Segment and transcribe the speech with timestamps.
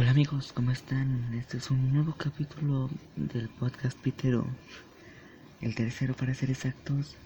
[0.00, 1.34] Hola amigos, ¿cómo están?
[1.34, 4.46] Este es un nuevo capítulo del podcast Pitero.
[5.60, 7.16] El tercero para ser exactos.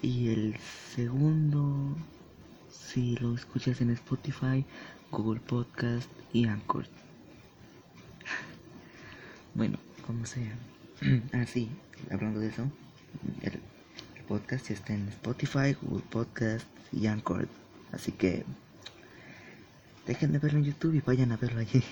[0.00, 0.56] Y el
[0.94, 1.96] segundo
[2.70, 4.64] si lo escuchas en Spotify,
[5.10, 6.86] Google Podcast y Anchor.
[9.54, 9.76] Bueno,
[10.06, 10.56] como sea.
[11.32, 11.68] ah, sí,
[12.12, 12.70] hablando de eso,
[13.42, 13.58] el,
[14.28, 17.48] podcast ya está en Spotify, Google Podcast y Anchor.
[17.90, 18.44] Así que
[20.08, 21.82] dejen de verlo en YouTube y vayan a verlo allí.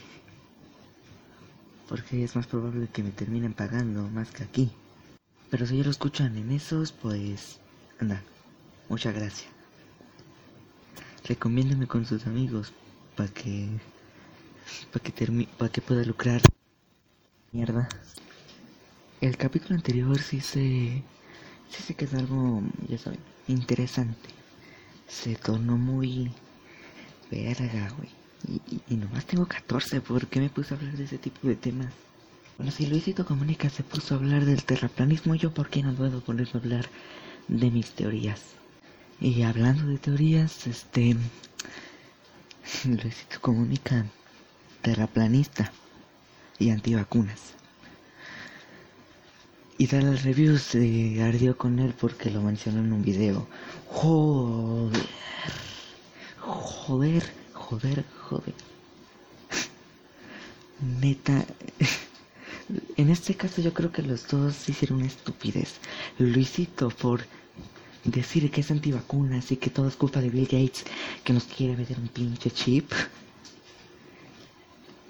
[1.87, 4.70] Porque es más probable que me terminen pagando más que aquí.
[5.51, 7.60] Pero si ya lo escuchan en esos, pues...
[8.01, 8.23] Anda,
[8.88, 9.51] muchas gracias.
[11.29, 12.73] Recomiéndeme con sus amigos
[13.16, 13.69] para que...
[14.93, 16.41] Para que, para que pueda lucrar.
[17.52, 17.87] Mierda.
[19.21, 21.05] El capítulo anterior sí se...
[21.69, 24.30] Sí se quedó algo, ya saben, interesante.
[25.07, 26.33] Se tornó muy
[27.30, 28.09] Verga, güey.
[28.48, 31.57] Y, y, nomás tengo 14, ¿por qué me puse a hablar de ese tipo de
[31.57, 31.93] temas?
[32.57, 36.21] Bueno, si Luisito Comunica se puso a hablar del terraplanismo, yo por qué no puedo
[36.21, 36.87] ponerme a hablar
[37.49, 38.43] de mis teorías.
[39.21, 41.16] Y hablando de teorías, este...
[42.85, 44.07] Luisito Comunica
[44.83, 45.73] terraplanista
[46.59, 47.55] y antivacunas.
[49.79, 53.46] Y dar el review se ardió con él porque lo mencionó en un video.
[53.88, 55.07] Joder
[56.47, 58.55] joder, joder, joder.
[61.01, 61.45] Neta.
[62.97, 65.75] En este caso yo creo que los dos hicieron una estupidez.
[66.19, 67.25] Luisito por
[68.03, 70.84] decir que es antivacunas y que todo es culpa de Bill Gates
[71.22, 72.91] que nos quiere meter un pinche chip.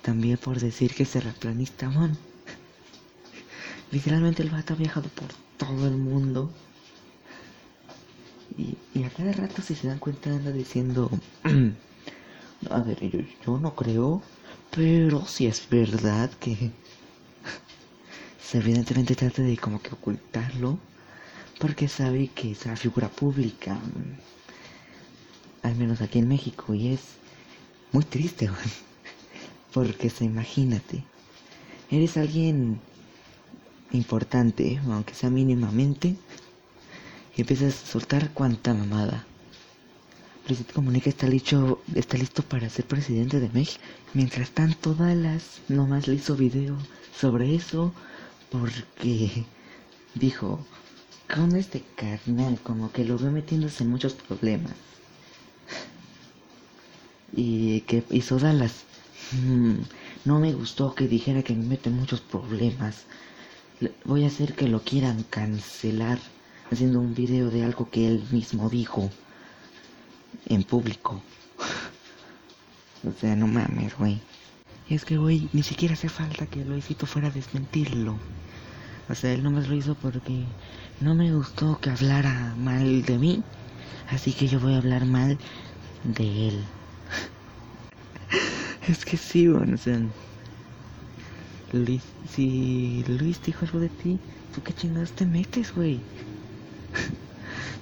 [0.03, 2.19] También por decir que es terraplanista, man.
[3.91, 6.53] Literalmente el vato ha viajado por todo el mundo
[8.57, 11.11] y, a cada rato, si se dan cuenta, anda diciendo:
[12.71, 14.23] A ver, yo, yo no creo,
[14.75, 16.73] pero si es verdad que.
[18.55, 20.79] evidentemente trata de como que ocultarlo,
[21.59, 23.79] porque sabe que es una figura pública,
[25.63, 27.01] al menos aquí en México, y es
[27.93, 28.51] muy triste,
[29.75, 31.05] porque se imagínate,
[31.91, 32.81] eres alguien
[33.93, 36.17] importante, aunque sea mínimamente,
[37.37, 39.27] y empiezas a soltar cuanta mamada.
[40.49, 43.83] Luisito Comunica está listo, está listo para ser presidente de México.
[44.15, 46.77] Mientras tanto, Dallas nomás le hizo video
[47.19, 47.93] sobre eso
[48.51, 49.45] porque
[50.15, 50.65] dijo,
[51.33, 54.75] con este carnal como que lo ve metiéndose en muchos problemas.
[57.35, 58.85] Y que hizo Dallas.
[59.33, 59.81] Mm,
[60.25, 63.05] no me gustó que dijera que me mete en muchos problemas.
[64.05, 66.19] Voy a hacer que lo quieran cancelar
[66.71, 69.11] haciendo un video de algo que él mismo dijo
[70.47, 71.23] en público.
[73.07, 74.21] o sea, no mames, güey.
[74.89, 78.17] Es que, güey, ni siquiera hace falta que Luisito fuera a desmentirlo.
[79.09, 80.45] O sea, él nomás lo hizo porque
[81.01, 83.43] no me gustó que hablara mal de mí.
[84.11, 85.39] Así que yo voy a hablar mal
[86.05, 86.65] de él.
[88.89, 90.01] es que sí, bueno, o sea...
[91.73, 94.19] Luis, si Luis dijo algo de ti,
[94.55, 96.01] ¿tú qué chingados te metes, güey?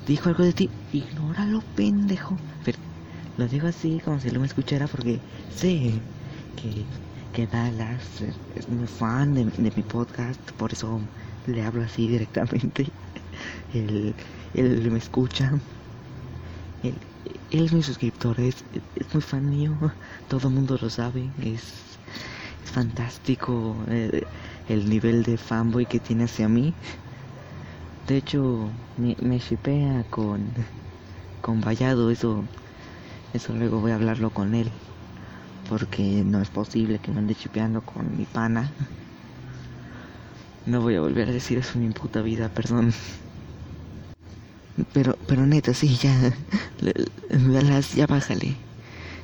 [0.07, 2.39] Dijo algo de ti, ignóralo, pendejo.
[3.37, 5.19] Lo digo así como si lo me escuchara porque
[5.57, 5.91] sé
[6.55, 6.85] que,
[7.33, 8.23] que Dallas
[8.55, 11.01] es muy fan de, mi podcast, por eso
[11.47, 12.87] le hablo así directamente.
[13.75, 14.15] él,
[14.55, 15.53] él me escucha.
[16.85, 16.95] Él,
[17.51, 18.65] él es mi suscriptor, es,
[18.95, 19.73] es, muy fan mío,
[20.29, 21.63] todo el mundo lo sabe, es,
[22.65, 24.23] es fantástico eh,
[24.69, 26.73] el nivel de fanboy que tiene hacia mí.
[28.07, 30.51] De hecho, me, me shipea con,
[31.41, 32.45] con Vallado, eso,
[33.33, 34.71] eso luego voy a hablarlo con él.
[35.71, 38.71] Porque no es posible que me ande chipeando con mi pana.
[40.67, 42.93] No voy a volver a decir eso en mi puta vida, perdón.
[44.93, 46.33] Pero, pero neta, sí, ya.
[47.97, 48.57] Ya bájale.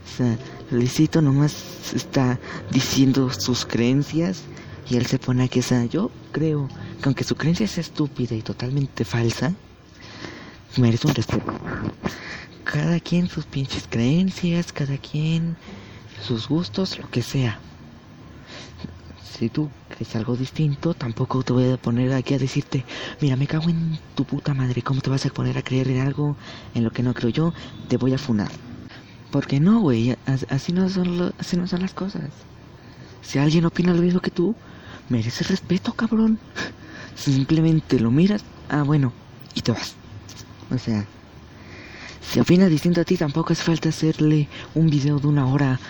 [0.05, 0.39] O sea,
[0.71, 2.39] Luisito nomás está
[2.71, 4.43] diciendo sus creencias
[4.88, 8.34] y él se pone aquí, o sea, yo creo que aunque su creencia sea estúpida
[8.34, 9.54] y totalmente falsa,
[10.77, 11.53] merece un respeto.
[12.65, 15.56] Cada quien sus pinches creencias, cada quien
[16.27, 17.59] sus gustos, lo que sea.
[19.38, 22.84] Si tú crees algo distinto, tampoco te voy a poner aquí a decirte,
[23.21, 26.00] mira, me cago en tu puta madre, ¿cómo te vas a poner a creer en
[26.00, 26.36] algo
[26.74, 27.54] en lo que no creo yo?
[27.88, 28.50] Te voy a funar.
[29.30, 30.16] Porque no, güey,
[30.48, 30.84] así no
[31.38, 32.50] así no son las cosas.
[33.22, 34.55] Si alguien opina lo mismo que tú,
[35.09, 36.39] merece respeto, cabrón.
[37.15, 39.13] Simplemente lo miras, ah, bueno,
[39.55, 39.95] y te vas.
[40.71, 41.05] O sea,
[42.21, 45.81] si opina distinto a ti, tampoco hace falta hacerle un video de una hora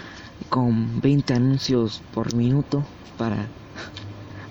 [0.49, 2.85] con 20 anuncios por minuto
[3.19, 3.47] para,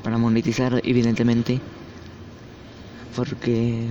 [0.04, 1.60] para monetizar evidentemente.
[3.16, 3.88] Porque,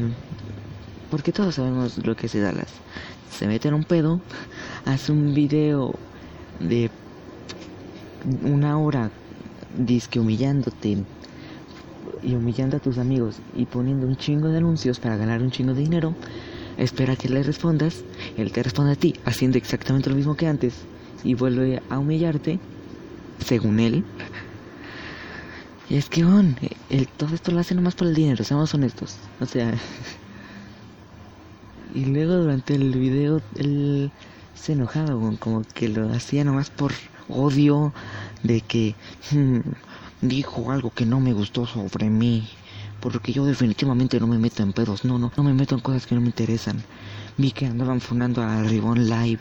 [1.10, 2.72] porque todos sabemos lo que es Dallas.
[3.36, 4.20] Se mete en un pedo,
[4.84, 5.94] hace un video
[6.60, 6.90] de
[8.42, 9.10] una hora
[9.76, 10.98] disque humillándote
[12.22, 15.74] y humillando a tus amigos y poniendo un chingo de anuncios para ganar un chingo
[15.74, 16.14] de dinero,
[16.76, 18.02] espera que le respondas,
[18.36, 20.74] él te responde a ti haciendo exactamente lo mismo que antes
[21.24, 22.58] y vuelve a humillarte,
[23.44, 24.04] según él.
[25.90, 26.56] Y es que, on,
[26.90, 29.16] él, todo esto lo hace nomás por el dinero, seamos honestos.
[29.40, 29.74] O sea...
[31.94, 34.10] y luego durante el video él
[34.54, 36.92] se enojaba, como que lo hacía nomás por
[37.28, 37.92] odio
[38.42, 38.94] de que
[39.30, 39.60] hmm,
[40.20, 42.48] dijo algo que no me gustó sobre mí.
[43.00, 46.06] Porque yo definitivamente no me meto en pedos, no, no, no me meto en cosas
[46.06, 46.82] que no me interesan.
[47.36, 49.40] Vi que andaban fundando a Ribón Live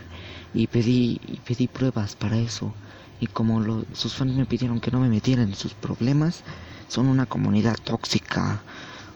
[0.54, 2.72] y pedí, y pedí pruebas para eso.
[3.20, 6.44] Y como sus fans me pidieron que no me metiera en sus problemas,
[6.86, 8.62] son una comunidad tóxica.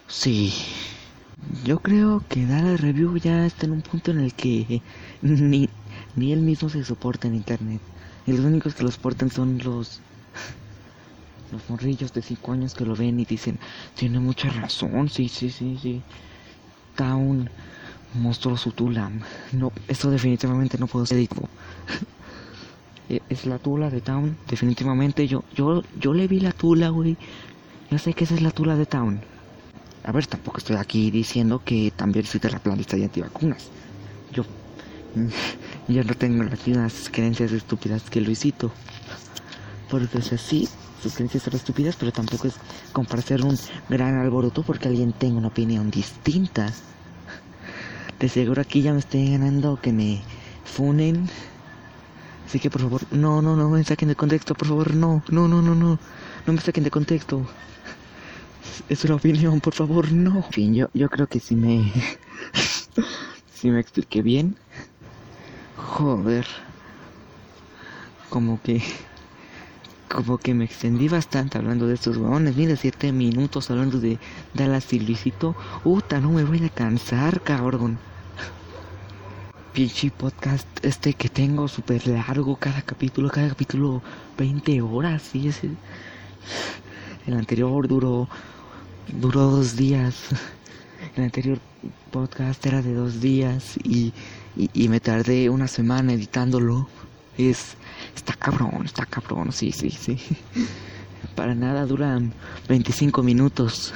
[0.08, 0.52] Sí.
[1.64, 4.82] Yo creo que dar el review ya está en un punto en el que
[5.22, 5.68] ni,
[6.16, 7.82] ni él mismo se soporta en internet.
[8.26, 10.00] Y los únicos que lo soportan son los
[11.52, 13.58] los morrillos de 5 años que lo ven y dicen,
[13.94, 16.02] tiene mucha razón, sí, sí, sí, sí.
[16.96, 17.48] Town
[18.14, 19.10] mostró su tula.
[19.52, 21.48] No, eso definitivamente no puedo ser editado.
[23.08, 25.26] E, es la tula de Town, definitivamente.
[25.26, 27.16] Yo, yo, yo le vi la tula, güey.
[27.90, 29.20] Yo sé que esa es la tula de Town.
[30.04, 33.70] A ver, tampoco estoy aquí diciendo que también soy de la planeta y antivacunas.
[34.30, 34.44] Yo,
[35.88, 38.70] yo no tengo las mismas creencias estúpidas que Luisito.
[39.90, 40.68] Porque es así,
[41.02, 42.54] sus creencias son estúpidas, pero tampoco es
[42.92, 43.58] como para un
[43.88, 46.72] gran alboroto porque alguien tenga una opinión distinta.
[48.18, 50.22] De seguro aquí ya me estoy ganando que me
[50.64, 51.28] funen.
[52.46, 55.48] Así que por favor, no, no, no me saquen de contexto, por favor, no, no,
[55.48, 55.98] no, no, no,
[56.46, 57.46] no me saquen de contexto.
[58.88, 60.36] Es una opinión, por favor, no.
[60.36, 61.92] En fin, yo, yo creo que si me...
[63.54, 64.56] si me expliqué bien.
[65.86, 66.46] Joder.
[68.30, 68.82] Como que
[70.12, 72.54] como que me extendí bastante hablando de estos huevones.
[72.54, 74.18] Mira, siete minutos hablando de
[74.52, 75.56] Dallas y Luisito.
[75.84, 77.98] Uta, no me voy a cansar, cabrón.
[79.72, 84.02] Pinche podcast este que tengo súper largo, cada capítulo, cada capítulo
[84.36, 85.70] 20 horas, sí, ese.
[87.26, 88.28] El anterior duró,
[89.08, 90.26] duró dos días.
[91.16, 91.58] El anterior
[92.10, 94.12] podcast era de dos días y,
[94.56, 96.88] y, me tardé una semana editándolo.
[97.38, 97.76] Es,
[98.14, 100.18] está cabrón, está cabrón, sí, sí, sí.
[101.34, 102.32] Para nada duran
[102.68, 103.92] 25 minutos.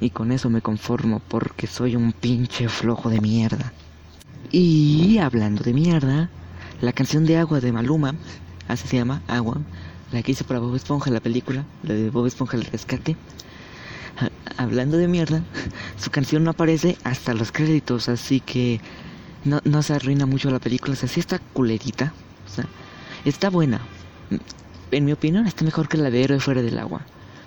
[0.00, 3.72] Y con eso me conformo porque soy un pinche flojo de mierda.
[4.50, 6.28] Y hablando de mierda,
[6.80, 8.14] la canción de agua de Maluma,
[8.68, 9.60] así se llama, Agua,
[10.12, 13.16] la que hice para Bob Esponja, la película, la de Bob Esponja el rescate.
[14.58, 15.42] Hablando de mierda,
[15.96, 18.80] su canción no aparece hasta los créditos, así que
[19.44, 20.94] no, no se arruina mucho la película.
[20.94, 22.12] O sea, sí está culerita,
[23.24, 23.80] está buena.
[24.90, 27.02] En mi opinión está mejor que la de Héroe fuera del agua.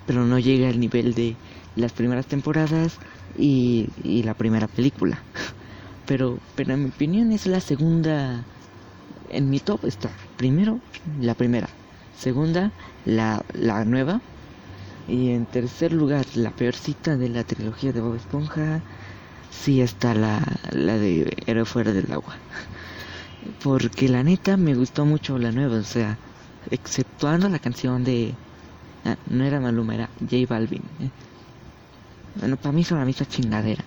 [0.05, 1.35] Pero no llega al nivel de
[1.75, 2.97] las primeras temporadas
[3.37, 5.19] y, y la primera película.
[6.05, 8.43] Pero, pero en mi opinión es la segunda.
[9.31, 10.79] En mi top está primero
[11.19, 11.67] la primera,
[12.15, 12.71] segunda
[13.05, 14.21] la, la nueva
[15.07, 18.81] y en tercer lugar la peorcita de la trilogía de Bob Esponja
[19.63, 22.35] sí está la, la de Héroe fuera del agua.
[23.63, 26.17] Porque la neta me gustó mucho la nueva, o sea,
[26.71, 28.33] exceptuando la canción de...
[29.05, 30.81] Ah, no era Maluma, era J Balvin.
[30.99, 31.09] ¿eh?
[32.35, 33.83] Bueno, para mí son la misma chingadera.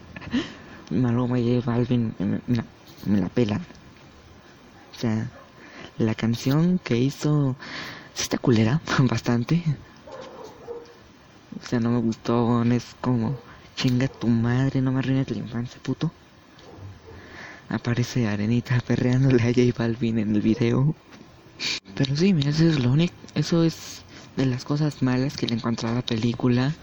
[0.90, 2.14] Maluma y J Balvin
[2.46, 3.60] me, la, pelan.
[4.94, 5.30] O sea,
[5.98, 7.56] la canción que hizo...
[8.18, 9.62] Esta culera, bastante.
[11.62, 13.47] O sea, no me gustó, es como...
[13.78, 16.12] Chinga tu madre, no me arruines la infancia, puto
[17.68, 20.96] aparece Arenita perreándole a J Balvin en el video.
[21.94, 24.04] Pero sí, mira, eso es lo único, eso es
[24.36, 26.74] de las cosas malas que le encontré a la película.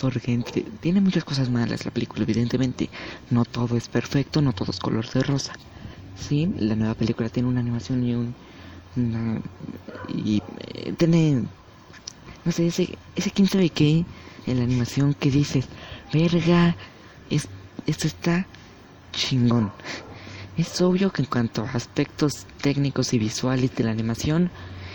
[0.00, 0.38] Porque
[0.80, 2.90] tiene muchas cosas malas la película, evidentemente.
[3.30, 5.54] No todo es perfecto, no todo es color de rosa.
[6.14, 8.36] Sí, la nueva película tiene una animación y un...
[10.06, 10.42] y
[10.74, 11.44] eh, tiene...
[12.44, 14.06] No sé, ese, ese quién sabe qué
[14.46, 15.66] en la animación que dices,
[16.12, 16.76] verga,
[17.30, 17.48] es,
[17.86, 18.46] esto está
[19.12, 19.72] chingón.
[20.56, 24.50] Es obvio que en cuanto a aspectos técnicos y visuales de la animación,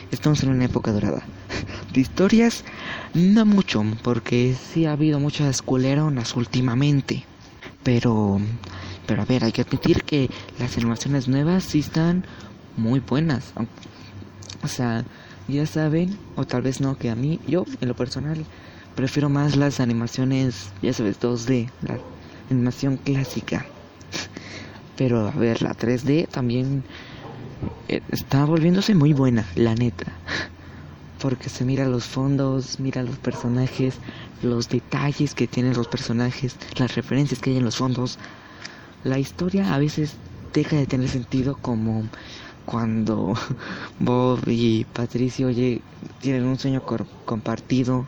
[0.09, 1.21] estamos en una época dorada.
[1.93, 2.63] De historias,
[3.13, 7.25] no mucho, porque sí ha habido muchas culeronas últimamente.
[7.83, 8.39] Pero,
[9.05, 12.25] pero a ver, hay que admitir que las animaciones nuevas sí están
[12.75, 13.53] muy buenas.
[14.63, 15.05] O sea,
[15.47, 18.45] ya saben, o tal vez no, que a mí, yo en lo personal,
[18.95, 21.99] prefiero más las animaciones, ya sabes, 2D, la
[22.49, 23.65] animación clásica.
[24.97, 26.83] Pero a ver, la 3D también
[27.87, 30.11] eh, está volviéndose muy buena, la neta.
[31.21, 33.95] Porque se mira los fondos, mira los personajes,
[34.41, 38.17] los detalles que tienen los personajes, las referencias que hay en los fondos.
[39.03, 40.13] La historia a veces
[40.53, 42.03] deja de tener sentido como
[42.65, 43.33] cuando
[43.99, 45.49] Bob y Patricio
[46.21, 46.81] tienen un sueño
[47.25, 48.05] compartido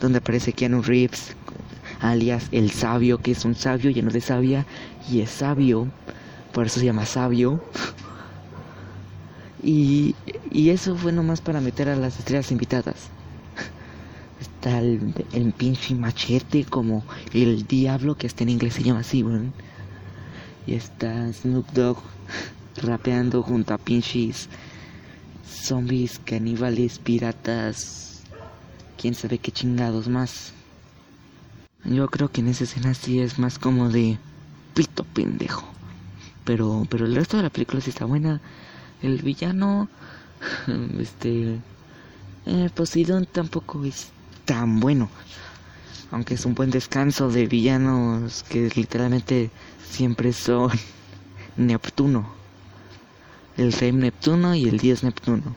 [0.00, 1.34] donde aparece Keanu Reeves
[2.00, 4.66] alias el sabio que es un sabio lleno de sabia
[5.10, 5.88] y es sabio
[6.52, 7.60] por eso se llama sabio.
[9.62, 10.14] Y,
[10.50, 12.96] y eso fue nomás para meter a las estrellas invitadas.
[14.40, 19.24] Está el, pinche machete como el diablo que está en inglés se llama así
[20.66, 21.98] y está Snoop Dogg
[22.82, 24.48] rapeando junto a pinches
[25.48, 28.07] zombies, caníbales, piratas,
[28.98, 30.52] quién sabe qué chingados más.
[31.84, 34.18] Yo creo que en esa escena sí es más como de
[34.74, 35.66] pito pendejo.
[36.44, 38.40] Pero, pero el resto de la película sí está buena.
[39.00, 39.88] El villano,
[40.98, 41.58] este,
[42.46, 44.08] eh, Poseidon tampoco es
[44.44, 45.08] tan bueno.
[46.10, 49.50] Aunque es un buen descanso de villanos que literalmente
[49.88, 50.70] siempre son
[51.56, 52.38] Neptuno
[53.58, 55.54] el rey Neptuno y el dios Neptuno.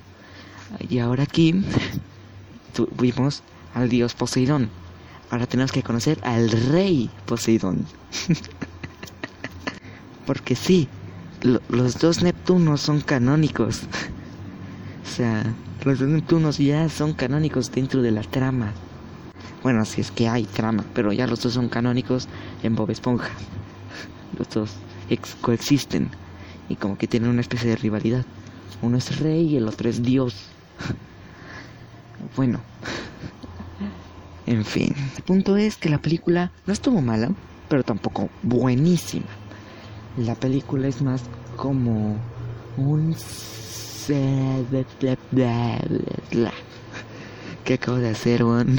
[0.89, 1.53] Y ahora aquí
[2.71, 4.69] tuvimos al dios Poseidón.
[5.29, 7.85] Ahora tenemos que conocer al rey Poseidón.
[10.25, 10.87] Porque sí,
[11.69, 13.81] los dos Neptunos son canónicos.
[15.03, 15.43] o sea,
[15.83, 18.73] los dos Neptunos ya son canónicos dentro de la trama.
[19.63, 22.27] Bueno, si es que hay trama, pero ya los dos son canónicos
[22.63, 23.29] en Bob Esponja.
[24.37, 24.71] Los dos
[25.41, 26.09] coexisten
[26.69, 28.25] y como que tienen una especie de rivalidad.
[28.81, 30.35] Uno es rey y el otro es dios.
[32.35, 32.59] Bueno,
[34.45, 34.95] en fin.
[35.17, 37.31] El punto es que la película no estuvo mala,
[37.69, 39.27] pero tampoco buenísima.
[40.17, 41.23] La película es más
[41.55, 42.17] como
[42.77, 43.15] un...
[47.63, 48.77] ¿Qué acabo de hacer, Juan?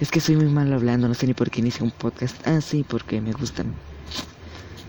[0.00, 2.36] Es que soy muy mal hablando, no sé ni por qué inicio un podcast.
[2.46, 3.74] Ah, sí, porque me gustan.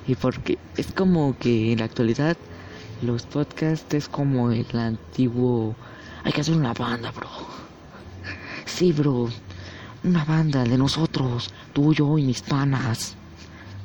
[0.07, 2.37] Y porque es como que en la actualidad
[3.01, 5.75] los podcasts es como el antiguo...
[6.25, 7.29] Hay que hacer una banda, bro.
[8.65, 9.29] Sí, bro.
[10.03, 13.15] Una banda de nosotros, tú, yo y mis panas.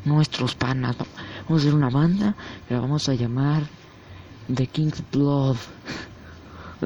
[0.07, 0.97] Nuestros panas.
[0.97, 2.35] Vamos a hacer una banda
[2.71, 3.63] la vamos a llamar
[4.53, 5.59] The King's Blood.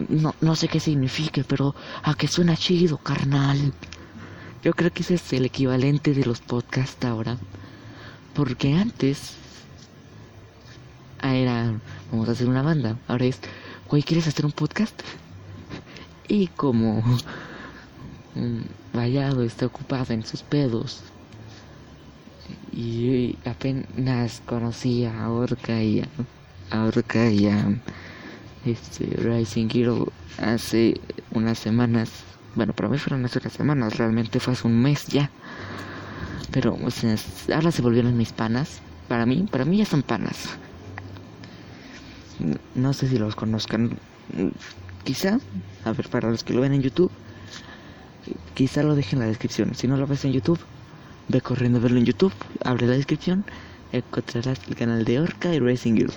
[0.09, 3.73] No, no sé qué signifique, pero a que suena chido, carnal.
[4.65, 7.39] Yo creo que ese es el equivalente de los podcasts ahora.
[8.35, 9.35] Porque antes
[11.23, 11.81] era,
[12.11, 12.99] vamos a hacer una banda.
[13.07, 13.39] Ahora es,
[13.89, 15.01] güey, ¿quieres hacer un podcast?
[16.29, 17.03] Y como
[18.93, 21.03] Vallado está ocupado en sus pedos
[22.73, 26.03] y apenas conocí a Orca y
[26.71, 27.81] a, Orca y a
[28.65, 31.01] este Rising Hero hace
[31.31, 32.11] unas semanas.
[32.55, 35.31] Bueno, para mí fueron hace unas semanas, realmente fue hace un mes ya.
[36.51, 36.79] Pero,
[37.53, 38.81] ahora se volvieron mis panas.
[39.09, 40.51] Para mí, para mí ya son panas.
[42.75, 43.99] No sé si los conozcan.
[45.05, 45.39] Quizá,
[45.85, 47.11] a ver, para los que lo ven en YouTube,
[48.55, 49.75] quizá lo dejen en la descripción.
[49.75, 50.59] Si no lo ves en YouTube,
[51.29, 52.33] ve corriendo a verlo en YouTube,
[52.65, 53.45] abre la descripción,
[53.93, 56.13] encontrarás el canal de Orca y Racing Girl.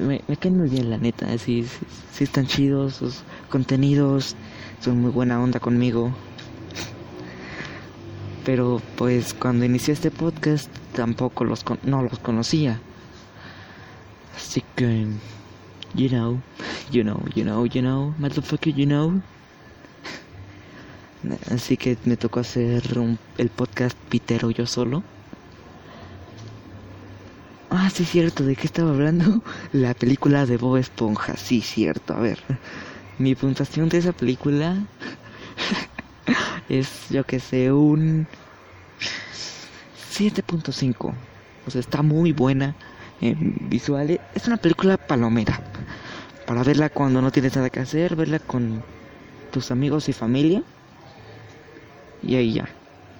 [0.00, 1.38] Me, me caen muy bien, la neta.
[1.38, 1.66] Sí,
[2.12, 4.34] sí, están chidos sus contenidos,
[4.80, 6.12] son muy buena onda conmigo.
[8.44, 12.80] Pero pues cuando inicié este podcast tampoco los no los conocía.
[14.36, 15.06] Así que
[15.94, 16.40] you know,
[16.90, 19.22] you know, you know, you know, motherfucker, you know.
[21.50, 22.82] Así que me tocó hacer
[23.38, 25.02] el podcast Pitero yo solo.
[27.70, 29.42] Ah, sí, cierto, ¿de qué estaba hablando?
[29.72, 32.38] La película de Bob Esponja, sí, cierto, a ver.
[33.18, 34.76] Mi puntuación de esa película
[36.68, 38.26] es, yo que sé, un
[40.12, 41.14] 7.5.
[41.66, 42.74] O sea, está muy buena
[43.20, 44.20] en visuales.
[44.34, 45.60] Es una película palomera.
[46.46, 48.82] Para verla cuando no tienes nada que hacer, verla con
[49.50, 50.62] tus amigos y familia.
[52.22, 52.68] Y ahí ya.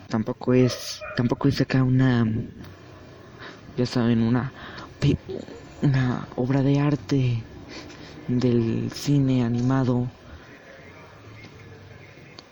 [0.09, 2.27] Tampoco es, tampoco es acá una,
[3.77, 4.53] ya saben, una,
[5.83, 7.43] una obra de arte
[8.29, 10.09] del cine animado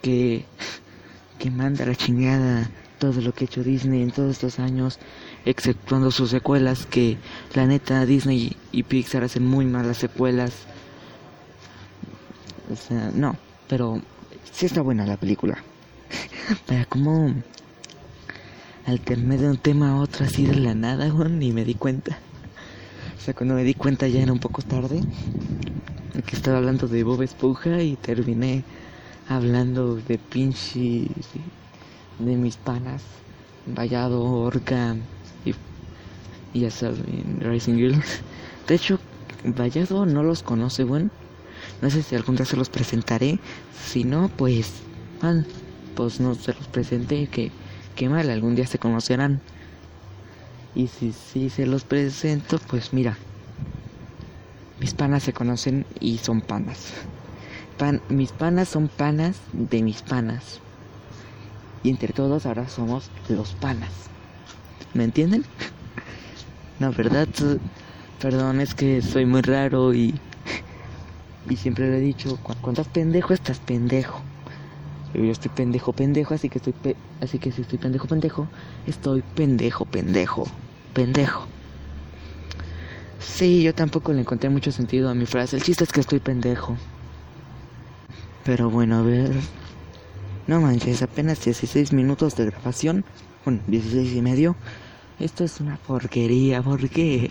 [0.00, 0.44] que,
[1.38, 4.98] que manda la chingada todo lo que ha hecho Disney en todos estos años
[5.44, 7.18] exceptuando sus secuelas, que
[7.54, 10.52] la neta Disney y Pixar hacen muy malas secuelas.
[12.72, 13.36] O sea, no,
[13.68, 14.00] pero
[14.52, 15.58] sí está buena la película.
[16.66, 17.34] Para como
[18.86, 22.18] alterné de un tema a otro así de la nada, ni me di cuenta.
[23.16, 25.00] O sea, cuando me di cuenta ya era un poco tarde.
[26.26, 28.64] Que estaba hablando de Bob Esponja y terminé
[29.28, 31.06] hablando de pinche
[32.18, 33.02] de mis panas.
[33.66, 34.96] Vallado, Orca
[36.52, 38.22] y, ya saben, Rising Girls.
[38.68, 38.98] De hecho,
[39.44, 41.10] Vallado no los conoce, bueno.
[41.80, 43.38] No sé si algún día se los presentaré.
[43.84, 44.70] Si no, pues,
[45.20, 45.46] mal,
[45.96, 47.26] pues no se los presenté.
[47.26, 47.50] Que,
[47.96, 49.40] que mal, algún día se conocerán.
[50.74, 53.16] Y si, si se los presento, pues mira.
[54.80, 56.92] Mis panas se conocen y son panas.
[57.78, 60.60] Pan, mis panas son panas de mis panas.
[61.82, 63.90] Y entre todos ahora somos los panas.
[64.94, 65.44] ¿Me entienden?
[66.82, 67.28] No, ¿verdad?
[68.20, 70.18] Perdón, es que soy muy raro y...
[71.48, 74.20] Y siempre le he dicho, cuando estás pendejo, estás pendejo.
[75.14, 76.74] Yo estoy pendejo, pendejo, así que estoy...
[77.20, 78.48] así que si estoy pendejo, pendejo,
[78.84, 80.44] estoy pendejo, pendejo,
[80.92, 81.46] pendejo.
[83.20, 85.54] Sí, yo tampoco le encontré mucho sentido a mi frase.
[85.54, 86.76] El chiste es que estoy pendejo.
[88.44, 89.30] Pero bueno, a ver...
[90.48, 93.04] No manches, apenas 16 minutos de grabación.
[93.44, 94.56] Bueno, 16 y medio.
[95.22, 96.62] Esto es una porquería.
[96.62, 97.30] ¿Por qué?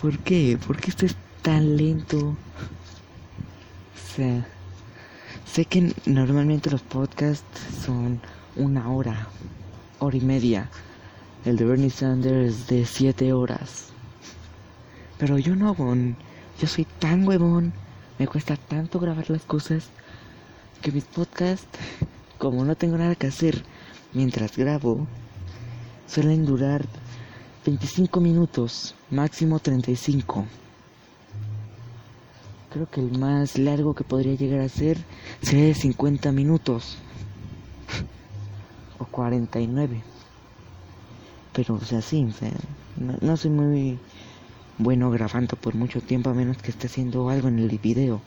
[0.00, 0.58] ¿Por qué?
[0.66, 2.18] ¿Por qué esto es tan lento?
[2.18, 4.46] O sea,
[5.44, 8.18] sé que normalmente los podcasts son
[8.56, 9.28] una hora,
[9.98, 10.70] hora y media.
[11.44, 13.88] El de Bernie Sanders de 7 horas.
[15.18, 16.16] Pero yo no, bon.
[16.58, 17.74] Yo soy tan huevón.
[18.18, 19.90] Me cuesta tanto grabar las cosas
[20.80, 21.78] que mis podcasts,
[22.38, 23.62] como no tengo nada que hacer
[24.14, 25.06] mientras grabo,
[26.06, 26.84] suelen durar
[27.66, 30.44] 25 minutos, máximo 35.
[32.70, 34.98] Creo que el más largo que podría llegar a ser
[35.42, 36.98] sería de 50 minutos.
[38.98, 40.02] o 49.
[41.52, 42.26] Pero, o sea, sí,
[42.96, 43.98] no, no soy muy
[44.78, 48.20] bueno grabando por mucho tiempo a menos que esté haciendo algo en el video.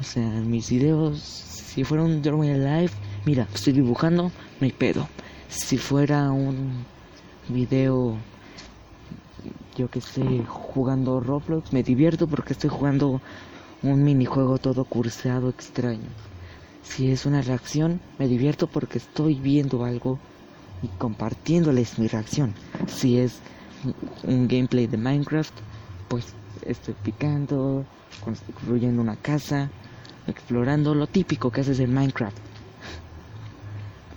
[0.00, 2.90] O sea, mis videos si fuera un Drawing Live,
[3.24, 5.08] mira, estoy dibujando, no hay pedo.
[5.52, 6.86] Si fuera un
[7.48, 8.16] video,
[9.76, 13.20] yo que sé, jugando Roblox, me divierto porque estoy jugando
[13.82, 16.08] un minijuego todo curseado extraño.
[16.82, 20.18] Si es una reacción, me divierto porque estoy viendo algo
[20.82, 22.54] y compartiéndoles mi reacción.
[22.86, 23.40] Si es
[24.24, 25.54] un gameplay de Minecraft,
[26.08, 26.28] pues
[26.64, 27.84] estoy picando,
[28.24, 29.70] construyendo una casa,
[30.26, 32.51] explorando lo típico que haces en Minecraft.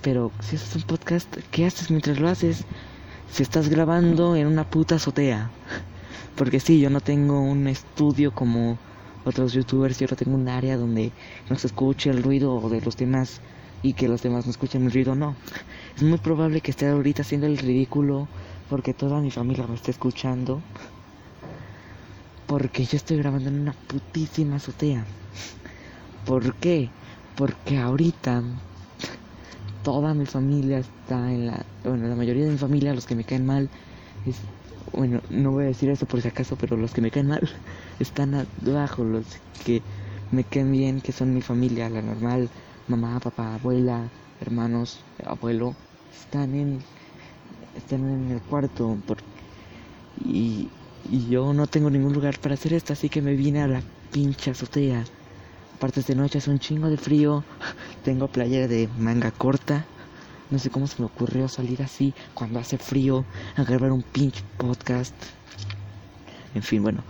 [0.06, 2.62] Pero si haces un podcast, ¿qué haces mientras lo haces?
[3.28, 5.50] Si estás grabando en una puta azotea.
[6.36, 8.78] Porque sí, yo no tengo un estudio como
[9.24, 11.10] otros youtubers, yo no tengo un área donde
[11.50, 13.40] no se escuche el ruido de los demás
[13.82, 15.34] y que los demás no escuchen el ruido, no.
[15.96, 18.28] Es muy probable que esté ahorita haciendo el ridículo
[18.70, 20.62] porque toda mi familia me está escuchando.
[22.46, 25.04] Porque yo estoy grabando en una putísima azotea.
[26.24, 26.90] ¿Por qué?
[27.34, 28.44] Porque ahorita
[29.86, 31.64] toda mi familia está en la...
[31.84, 33.70] Bueno, la mayoría de mi familia, los que me caen mal,
[34.26, 34.34] es,
[34.92, 37.48] bueno, no voy a decir eso por si acaso, pero los que me caen mal
[38.00, 39.24] están abajo, los
[39.64, 39.80] que
[40.32, 42.50] me caen bien, que son mi familia, la normal,
[42.88, 45.76] mamá, papá, abuela, hermanos, abuelo,
[46.12, 46.84] están en,
[47.76, 49.18] están en el cuarto por,
[50.24, 50.68] y,
[51.04, 53.82] y yo no tengo ningún lugar para hacer esto, así que me vine a la
[54.10, 55.04] pincha azotea
[55.76, 57.44] partes de noche hace un chingo de frío.
[58.04, 59.84] Tengo playera de manga corta.
[60.50, 63.24] No sé cómo se me ocurrió salir así cuando hace frío
[63.56, 65.14] a grabar un pinch podcast.
[66.54, 67.02] En fin, bueno.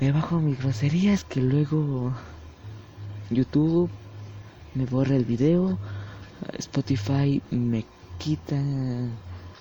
[0.00, 2.12] Me bajo mis groserías que luego
[3.30, 3.90] YouTube
[4.74, 5.78] me borra el video.
[6.56, 7.84] Spotify me
[8.18, 8.56] quita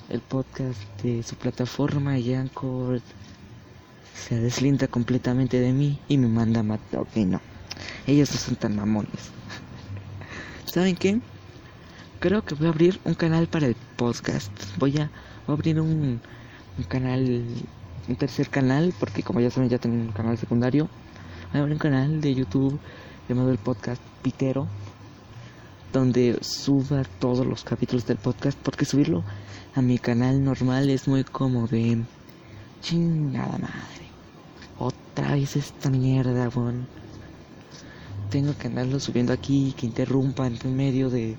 [0.10, 3.02] el podcast de su plataforma y Anchor
[4.14, 7.02] se deslinda completamente de mí y me manda a matar.
[7.02, 7.47] Ok, no.
[8.06, 9.32] Ellos no son tan mamones.
[10.66, 11.20] ¿Saben qué?
[12.20, 14.52] Creo que voy a abrir un canal para el podcast.
[14.78, 15.10] Voy a,
[15.48, 16.20] abrir un,
[16.78, 17.44] un canal,
[18.08, 20.90] un tercer canal, porque como ya saben, ya tengo un canal secundario.
[21.52, 22.80] Voy a abrir un canal de YouTube
[23.30, 24.68] llamado el podcast Pitero,
[25.94, 29.24] donde suba todos los capítulos del podcast, porque subirlo
[29.76, 32.04] a mi canal normal es muy como de
[32.82, 34.08] chingada madre.
[34.80, 36.88] Otra vez esta mierda, bon
[38.30, 41.36] tengo que andarlo subiendo aquí que interrumpa en medio de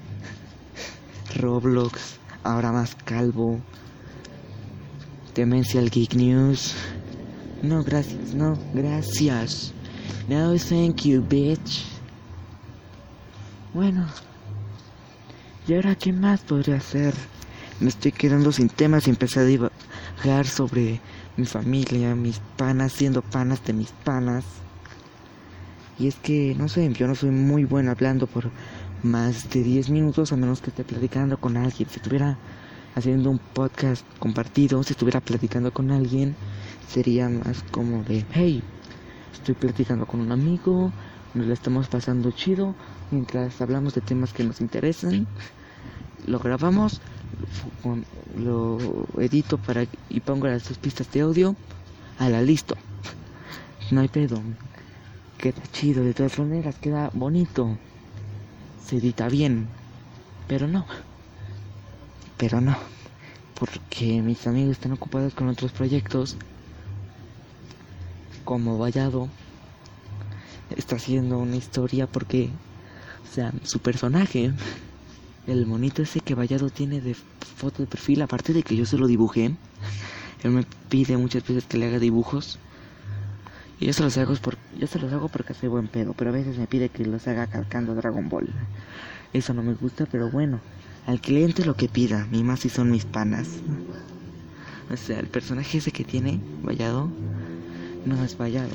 [1.37, 3.61] Roblox, ahora más calvo,
[5.35, 6.75] Demencial Geek News.
[7.63, 9.73] No, gracias, no, gracias.
[10.29, 11.85] No, thank you, bitch.
[13.75, 14.07] Bueno.
[15.67, 17.15] ¿Y ahora qué más podría hacer?
[17.81, 21.01] Me estoy quedando sin temas y empecé a divagar sobre
[21.37, 24.45] mi familia, mis panas, siendo panas de mis panas.
[25.99, 28.51] Y es que, no sé, yo no soy muy bueno hablando por
[29.03, 31.89] más de 10 minutos a menos que esté platicando con alguien.
[31.89, 32.39] Si estuviera
[32.95, 36.37] haciendo un podcast compartido, si estuviera platicando con alguien,
[36.89, 38.63] sería más como de, hey,
[39.33, 40.93] estoy platicando con un amigo,
[41.35, 42.75] nos la estamos pasando chido,
[43.11, 45.27] mientras hablamos de temas que nos interesan,
[46.27, 47.01] lo grabamos,
[48.37, 48.79] lo
[49.19, 51.57] edito para y pongo las dos pistas de audio,
[52.19, 52.77] a la listo.
[53.91, 54.41] No hay pedo.
[55.39, 57.79] Queda chido, de todas maneras, queda bonito.
[58.85, 59.69] Se edita bien.
[60.49, 60.85] Pero no.
[62.37, 62.77] Pero no.
[63.59, 66.37] Porque mis amigos están ocupados con otros proyectos.
[68.45, 69.29] Como Vallado
[70.77, 72.51] está haciendo una historia porque,
[73.31, 74.53] o sea, su personaje
[75.49, 78.99] el monito ese que Vallado tiene de foto de perfil, aparte de que yo se
[78.99, 79.57] lo dibujé,
[80.43, 82.59] él me pide muchas veces que le haga dibujos.
[83.81, 86.31] Y yo se los hago, por, yo se los hago porque soy buen pedo, pero
[86.31, 88.49] a veces me pide que los haga calcando Dragon Ball.
[89.33, 90.61] Eso no me gusta, pero bueno,
[91.07, 93.49] al cliente lo que pida, mi más si son mis panas.
[94.93, 97.09] O sea, el personaje ese que tiene, Vallado,
[98.05, 98.75] no es Vallado.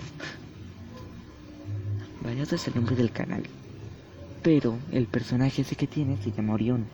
[2.23, 3.43] Vallado es el nombre del canal.
[4.41, 6.85] Pero el personaje ese que tiene se llama Orión.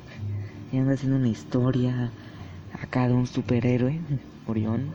[0.71, 2.11] Y anda haciendo una historia
[2.81, 3.99] acá de un superhéroe,
[4.47, 4.89] Orión,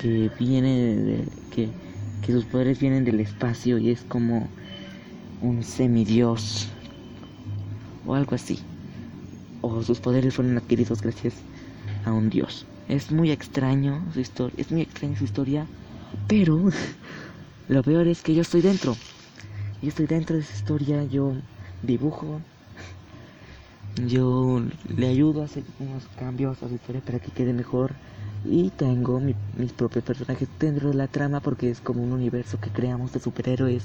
[0.00, 1.70] que viene de, que,
[2.22, 4.48] que sus poderes vienen del espacio y es como
[5.42, 6.68] un semidios
[8.06, 8.58] o algo así.
[9.62, 11.34] O sus poderes fueron adquiridos gracias
[12.04, 12.66] a un dios.
[12.88, 15.66] Es muy extraño su historia, es muy extraña su historia,
[16.28, 16.70] pero
[17.68, 18.96] lo peor es que yo estoy dentro.
[19.82, 21.32] Yo estoy dentro de esa historia, yo
[21.82, 22.40] dibujo.
[24.04, 24.62] Yo
[24.94, 27.94] le ayudo a hacer unos cambios a su historia para que quede mejor.
[28.44, 32.70] Y tengo mis propios personajes dentro de la trama porque es como un universo que
[32.70, 33.84] creamos de superhéroes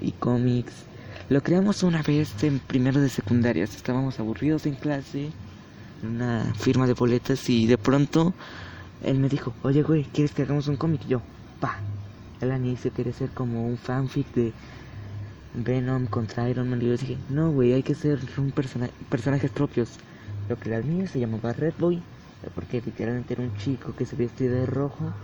[0.00, 0.72] y cómics.
[1.28, 3.64] Lo creamos una vez en primero de secundaria.
[3.64, 5.30] Estábamos aburridos en clase,
[6.02, 8.34] en una firma de boletas y de pronto
[9.02, 11.00] él me dijo, oye güey, ¿quieres que hagamos un cómic?
[11.08, 11.22] yo,
[11.58, 11.78] pa.
[12.40, 14.52] Él se quiere ser como un fanfic de
[15.54, 16.82] Venom contra Iron Man.
[16.82, 19.98] Y yo dije, no, güey, hay que ser un personajes propios.
[20.48, 22.02] Lo que el mío se llamaba Red Boy,
[22.54, 25.14] porque literalmente era un chico que se vestía de rojo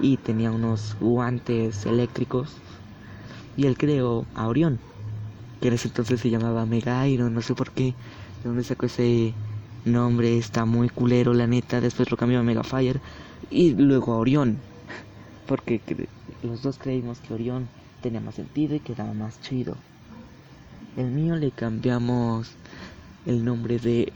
[0.00, 2.62] y tenía unos guantes eléctricos.
[3.56, 4.78] Y él creó a Orión,
[5.60, 7.96] que en ese entonces se llamaba Mega Iron, no sé por qué,
[8.42, 9.34] de dónde sacó ese
[9.84, 11.80] nombre, está muy culero, la neta.
[11.80, 13.00] Después lo cambió a Mega Fire
[13.50, 14.64] y luego a Orión,
[15.46, 15.82] porque
[16.42, 17.70] los dos creímos que Orión
[18.02, 19.76] tenía más sentido y quedaba más chido.
[20.96, 22.50] El mío le cambiamos
[23.24, 24.12] el nombre de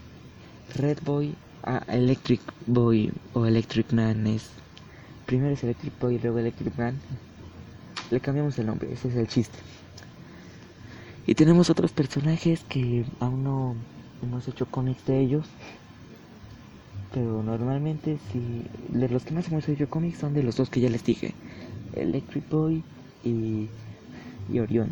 [0.75, 4.27] Red Boy a Electric Boy o Electric Man.
[4.27, 4.51] Es,
[5.25, 6.99] primero es Electric Boy y luego Electric Man.
[8.11, 9.57] Le cambiamos el nombre, ese es el chiste.
[11.25, 13.75] Y tenemos otros personajes que aún no
[14.21, 15.47] hemos hecho cómics de ellos.
[17.13, 20.81] Pero normalmente si de los que más hemos hecho cómics son de los dos que
[20.81, 21.33] ya les dije.
[21.95, 22.83] Electric Boy
[23.27, 24.89] y, Orión.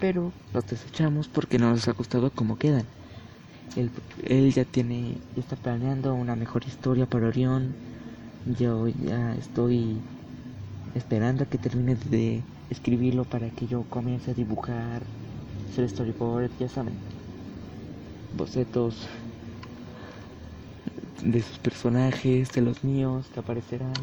[0.00, 2.84] Pero los desechamos porque no nos ha gustado como quedan.
[3.76, 7.74] Él, ya tiene, ya está planeando una mejor historia para Orión.
[8.58, 9.96] Yo ya estoy
[10.94, 15.02] esperando a que termine de escribirlo para que yo comience a dibujar,
[15.70, 16.94] hacer storyboard, ya saben,
[18.36, 19.08] bocetos
[21.22, 23.94] de sus personajes, de los míos que aparecerán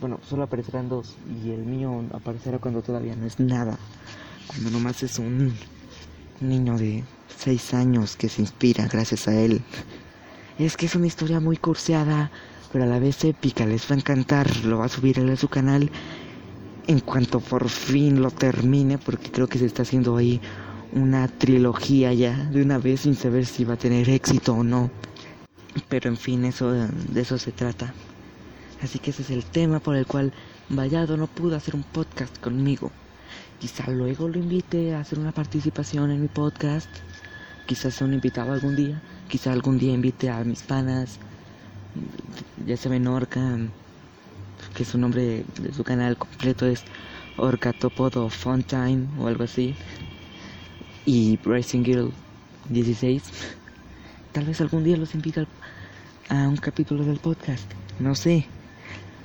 [0.00, 3.78] bueno, solo aparecerán dos y el mío aparecerá cuando todavía no es nada,
[4.46, 5.54] cuando nomás es un
[6.40, 7.04] niño de
[7.36, 9.62] seis años que se inspira gracias a él.
[10.58, 12.30] Es que es una historia muy curseada,
[12.72, 15.48] pero a la vez épica, les va a encantar, lo va a subir a su
[15.48, 15.90] canal
[16.86, 20.40] en cuanto por fin lo termine, porque creo que se está haciendo ahí
[20.92, 24.90] una trilogía ya de una vez sin saber si va a tener éxito o no.
[25.88, 27.92] Pero en fin, eso de eso se trata.
[28.82, 30.32] Así que ese es el tema por el cual
[30.68, 32.92] Vallado no pudo hacer un podcast conmigo.
[33.58, 36.88] Quizá luego lo invite a hacer una participación en mi podcast.
[37.66, 39.02] Quizás sea un invitado algún día.
[39.28, 41.18] Quizá algún día invite a mis panas.
[42.66, 43.58] Ya saben, Orca,
[44.74, 46.84] que su nombre de su canal completo es
[47.36, 48.30] Orca Topodo
[48.66, 49.74] Time o algo así.
[51.04, 52.12] Y Racing Girl
[52.68, 53.22] 16.
[54.32, 55.46] Tal vez algún día los invite
[56.28, 57.72] a un capítulo del podcast.
[57.98, 58.46] No sé.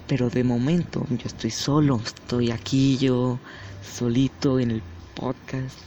[0.07, 2.01] Pero de momento yo estoy solo.
[2.03, 3.39] Estoy aquí yo
[3.81, 4.83] solito en el
[5.15, 5.77] podcast.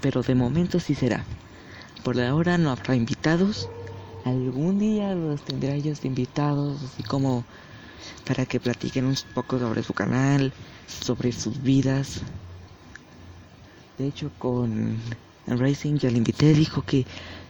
[0.00, 1.24] pero de momento sí será.
[2.04, 3.68] Por ahora no habrá invitados.
[4.24, 7.44] Algún día los tendré ellos invitados, así como
[8.24, 10.52] para que platiquen un poco sobre su canal,
[10.86, 12.20] sobre sus vidas.
[13.98, 14.96] De hecho, con
[15.46, 17.04] Racing ya le invité, dijo que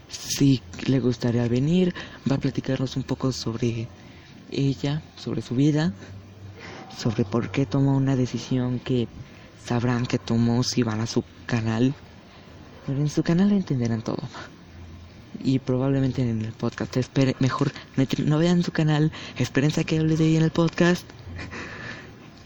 [0.09, 1.95] si le gustaría venir,
[2.31, 3.89] va a platicarnos un poco sobre
[4.53, 5.93] ella, sobre su vida,
[6.97, 9.09] sobre por qué tomó una decisión que
[9.65, 11.95] sabrán que tomó si van a su canal.
[12.87, 14.23] Pero en su canal entenderán todo.
[15.43, 16.97] Y probablemente en el podcast.
[17.41, 17.73] Mejor
[18.25, 19.13] no vean su canal.
[19.39, 21.05] Espérense a que hable de ella en el podcast.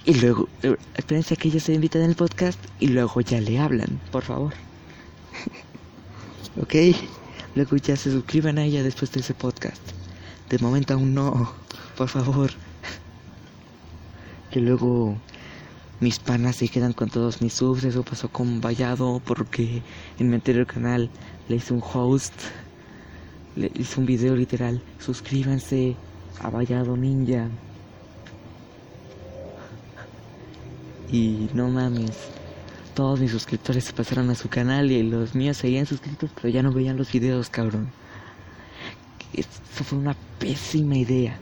[0.05, 0.49] Y luego,
[0.95, 2.61] espérense a que ella se invite en el podcast.
[2.79, 4.53] Y luego ya le hablan, por favor.
[6.63, 6.75] ok.
[7.57, 9.83] Luego ya se suscriban a ella después de ese podcast.
[10.49, 11.66] De momento aún no.
[11.97, 12.51] Por favor.
[14.51, 15.17] Que luego
[15.99, 17.85] mis panas se quedan con todos mis subs.
[17.85, 19.83] Eso pasó con Vallado porque
[20.19, 21.09] en mi anterior canal
[21.49, 22.35] le hice un host.
[23.57, 24.83] Le hice un video literal.
[24.99, 25.97] Suscríbanse
[26.41, 27.49] a Vallado Ninja.
[31.11, 32.29] Y no mames.
[32.95, 36.63] Todos mis suscriptores se pasaron a su canal y los míos seguían suscritos, pero ya
[36.63, 37.91] no veían los videos, cabrón.
[39.33, 41.39] Eso fue una pésima idea.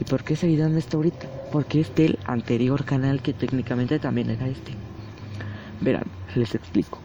[0.00, 1.28] ¿Y por qué ese video no está ahorita?
[1.52, 4.72] Porque es del anterior canal que técnicamente también era este.
[5.80, 6.04] Verán,
[6.34, 6.98] les explico.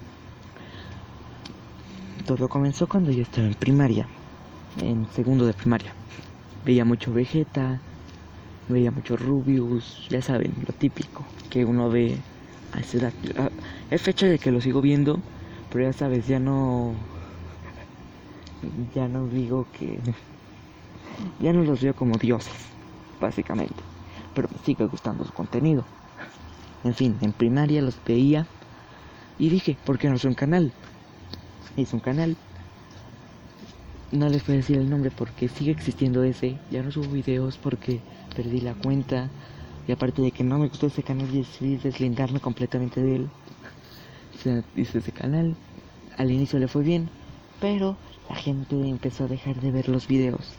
[2.26, 4.08] Todo comenzó cuando yo estaba en primaria,
[4.82, 5.94] en segundo de primaria.
[6.66, 7.80] Veía mucho Vegeta,
[8.68, 12.18] veía mucho Rubius, ya saben, lo típico que uno ve
[12.74, 13.14] a esa edad.
[13.38, 13.50] Ah,
[13.90, 15.20] es fecha de que lo sigo viendo,
[15.72, 16.94] pero ya sabes, ya no.
[18.96, 20.00] Ya no digo que.
[21.40, 22.70] Ya no los veo como dioses
[23.20, 23.76] básicamente.
[24.34, 25.84] Pero me sigue gustando su contenido.
[26.84, 28.48] En fin, en primaria los veía
[29.38, 30.72] y dije, ¿por qué no es un canal?
[31.76, 32.36] Es un canal.
[34.12, 36.58] No les puedo decir el nombre porque sigue existiendo ese.
[36.72, 38.00] Ya no subo videos porque
[38.36, 39.30] perdí la cuenta.
[39.88, 43.30] Y aparte de que no me gustó ese canal, decidí deslindarme completamente de él.
[44.42, 45.56] Se hizo ese canal.
[46.18, 47.10] Al inicio le fue bien,
[47.60, 47.98] pero
[48.30, 50.54] la gente empezó a dejar de ver los videos.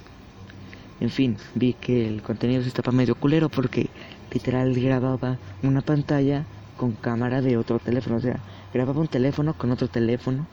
[1.00, 3.88] En fin, vi que el contenido se estaba medio culero porque
[4.30, 6.44] literal grababa una pantalla
[6.76, 8.16] con cámara de otro teléfono.
[8.16, 8.38] O sea,
[8.74, 10.46] grababa un teléfono con otro teléfono.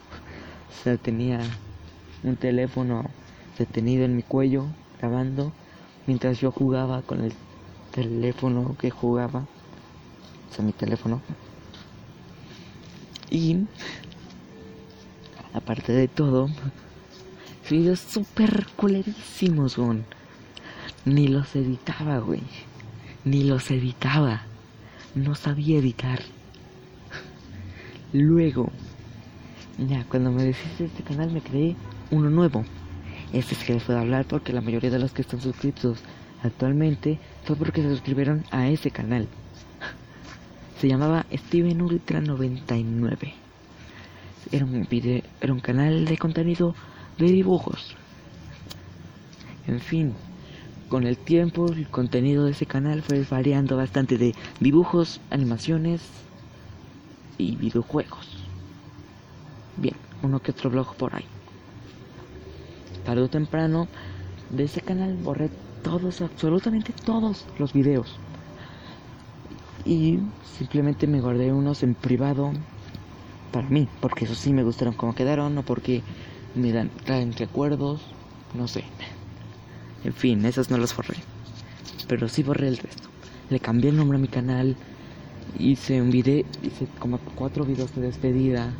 [0.70, 1.42] O sea, tenía
[2.24, 3.10] un teléfono
[3.60, 4.68] detenido en mi cuello
[5.00, 5.52] grabando
[6.06, 7.34] mientras yo jugaba con el
[7.92, 9.40] teléfono que jugaba.
[10.50, 11.22] O sea, mi teléfono.
[13.30, 13.66] Y
[15.54, 16.48] aparte de todo,
[17.70, 20.06] videos súper culerísimos, son
[21.08, 22.41] ni los editaba, güey.
[23.24, 24.41] Ni los editaba.
[25.15, 26.20] No sabía editar.
[28.12, 28.72] Luego,
[29.78, 31.76] ya, cuando me deshice de este canal me creé
[32.12, 32.65] uno nuevo.
[33.32, 36.00] Este es que les puedo hablar porque la mayoría de los que están suscritos
[36.43, 39.28] actualmente fue porque se suscribieron a ese canal.
[40.80, 43.34] Se llamaba Steven Ultra 99.
[44.52, 46.76] Era un video, era un canal de contenido
[47.17, 47.96] de dibujos.
[49.67, 50.13] En fin,
[50.89, 56.02] con el tiempo el contenido de ese canal fue variando bastante de dibujos, animaciones
[57.38, 58.28] y videojuegos.
[59.76, 61.26] Bien, uno que otro blog por ahí.
[63.06, 63.88] Tarde o temprano
[64.50, 65.50] de ese canal borré
[65.84, 68.17] todos, absolutamente todos los videos.
[69.86, 70.19] Y
[70.58, 72.52] simplemente me guardé unos en privado
[73.52, 76.02] para mí, porque eso sí me gustaron como quedaron o porque
[76.56, 78.02] me dan traen recuerdos,
[78.54, 78.84] no sé.
[80.04, 81.16] En fin, esos no los borré.
[82.08, 83.10] Pero sí borré el resto.
[83.50, 84.76] Le cambié el nombre a mi canal.
[85.60, 88.74] Hice un video, hice como cuatro videos de despedida.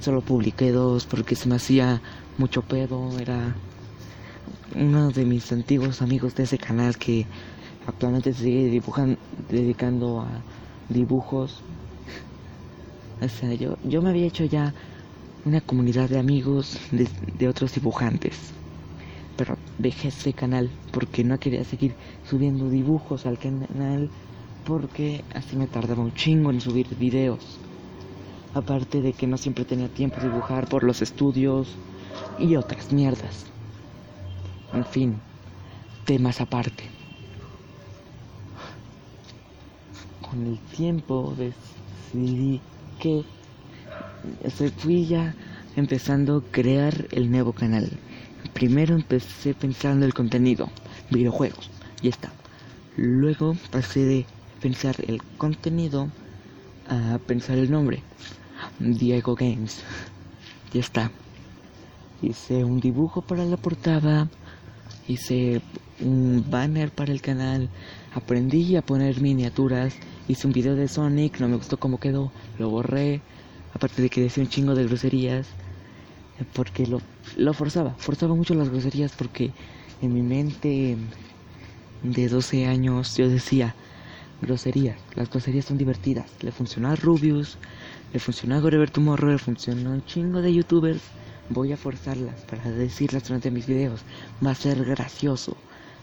[0.00, 2.00] Solo publiqué dos porque se me hacía
[2.38, 3.18] mucho pedo.
[3.18, 3.54] Era
[4.74, 7.26] uno de mis antiguos amigos de ese canal que
[7.86, 9.18] actualmente se sigue dibujando,
[9.50, 10.28] dedicando a
[10.88, 11.62] dibujos.
[13.18, 14.74] O sea, yo, yo me había hecho ya
[15.46, 18.52] una comunidad de amigos de, de otros dibujantes
[19.36, 21.94] pero dejé ese canal porque no quería seguir
[22.28, 24.10] subiendo dibujos al canal
[24.64, 27.58] porque así me tardaba un chingo en subir videos.
[28.54, 31.68] Aparte de que no siempre tenía tiempo de dibujar por los estudios
[32.38, 33.46] y otras mierdas.
[34.72, 35.16] En fin,
[36.04, 36.84] temas aparte.
[40.28, 42.60] Con el tiempo decidí
[42.98, 43.24] que
[44.78, 45.34] fui ya
[45.76, 47.90] empezando a crear el nuevo canal
[48.52, 50.70] Primero empecé pensando el contenido,
[51.10, 51.70] videojuegos,
[52.02, 52.32] y está.
[52.96, 54.26] Luego pasé de
[54.60, 56.08] pensar el contenido
[56.88, 58.02] a pensar el nombre,
[58.78, 59.82] Diego Games.
[60.72, 61.10] Ya está.
[62.22, 64.28] Hice un dibujo para la portada,
[65.06, 65.60] hice
[66.00, 67.68] un banner para el canal,
[68.14, 69.94] aprendí a poner miniaturas,
[70.28, 73.20] hice un video de Sonic, no me gustó cómo quedó, lo borré,
[73.74, 75.46] aparte de que decía un chingo de groserías,
[76.54, 77.00] porque lo,
[77.36, 79.52] lo forzaba, forzaba mucho las groserías porque
[80.02, 80.96] en mi mente
[82.02, 83.74] de 12 años yo decía,
[84.42, 87.56] groserías, las groserías son divertidas, le funcionó a Rubius,
[88.12, 91.00] le funcionó a Gorever Tomorrow, le funcionó a un chingo de youtubers,
[91.48, 94.02] voy a forzarlas para decirlas durante mis videos,
[94.44, 95.56] va a ser gracioso,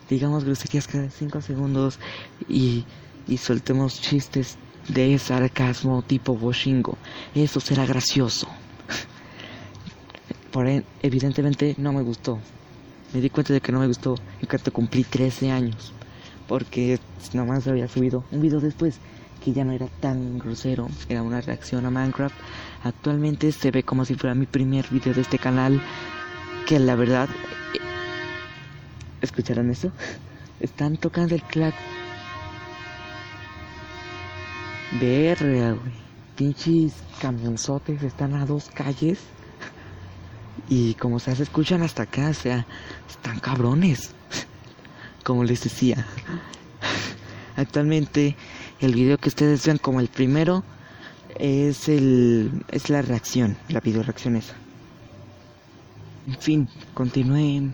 [0.10, 2.00] digamos groserías cada 5 segundos
[2.50, 2.86] y,
[3.28, 6.98] y soltemos chistes de sarcasmo tipo washingo,
[7.36, 8.48] eso será gracioso.
[10.54, 10.68] Por
[11.02, 12.38] evidentemente no me gustó,
[13.12, 15.92] me di cuenta de que no me gustó en cuanto cumplí 13 años.
[16.48, 17.00] Porque
[17.34, 19.00] nomás había subido un video después
[19.44, 22.36] que ya no era tan grosero, era una reacción a Minecraft.
[22.84, 25.82] Actualmente se ve como si fuera mi primer video de este canal,
[26.68, 27.30] que la verdad...
[29.22, 29.92] ¿Escucharon eso?
[30.60, 31.74] Están tocando el clac.
[35.02, 36.04] Verga, güey.
[36.36, 39.20] Pinches camionzotes están a dos calles.
[40.70, 42.66] Y como se escuchan hasta acá, o sea,
[43.10, 44.12] están cabrones.
[45.24, 46.06] Como les decía.
[47.56, 48.36] Actualmente
[48.80, 50.64] el video que ustedes ven como el primero
[51.40, 54.56] es el es la reacción, la video reacción esa.
[56.28, 57.70] En fin, continué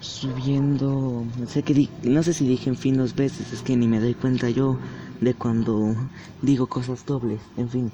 [0.00, 3.88] subiendo, no sé qué no sé si dije en fin dos veces, es que ni
[3.88, 4.78] me doy cuenta yo
[5.20, 5.94] de cuando
[6.40, 7.40] digo cosas dobles.
[7.56, 7.92] En fin,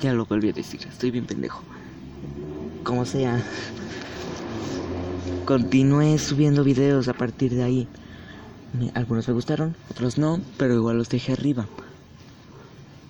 [0.00, 1.62] ya lo volví a decir, estoy bien pendejo
[2.84, 3.42] como sea.
[5.44, 7.88] Continué subiendo videos a partir de ahí.
[8.94, 11.66] Algunos me gustaron, otros no, pero igual los dejé arriba.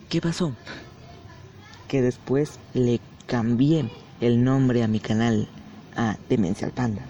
[0.08, 0.52] ¿Qué pasó?
[1.86, 5.48] Que después le cambié el nombre a mi canal
[5.96, 7.02] a Demencial Panda.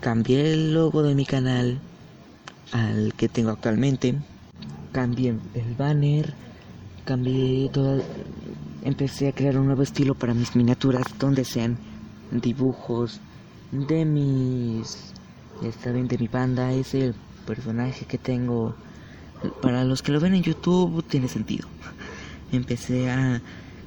[0.00, 1.80] Cambié el logo de mi canal
[2.72, 4.14] al que tengo actualmente.
[4.92, 6.34] Cambié el banner.
[7.04, 8.02] Cambié todo,
[8.82, 11.76] empecé a crear un nuevo estilo para mis miniaturas donde sean
[12.30, 13.20] dibujos
[13.72, 15.12] de mis
[15.62, 16.72] está bien de mi banda.
[16.72, 17.14] Es el
[17.46, 18.74] personaje que tengo.
[19.62, 21.68] Para los que lo ven en YouTube tiene sentido.
[22.52, 23.40] Empecé a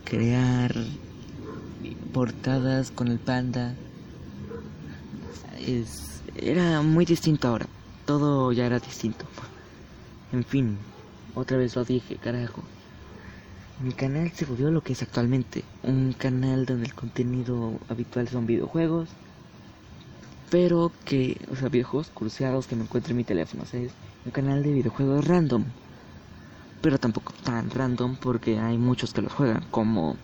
[0.04, 0.74] crear
[2.14, 3.76] portadas con el panda.
[5.66, 7.68] Es, era muy distinto ahora.
[8.06, 9.26] Todo ya era distinto.
[10.32, 10.78] En fin
[11.36, 12.64] otra vez lo dije carajo
[13.82, 18.46] mi canal se volvió lo que es actualmente, un canal donde el contenido habitual son
[18.46, 19.10] videojuegos,
[20.50, 23.92] pero que, o sea, videojuegos cruciados que me encuentro en mi teléfono, o sea, es
[24.26, 25.66] un canal de videojuegos random,
[26.82, 30.16] pero tampoco tan random porque hay muchos que los juegan, como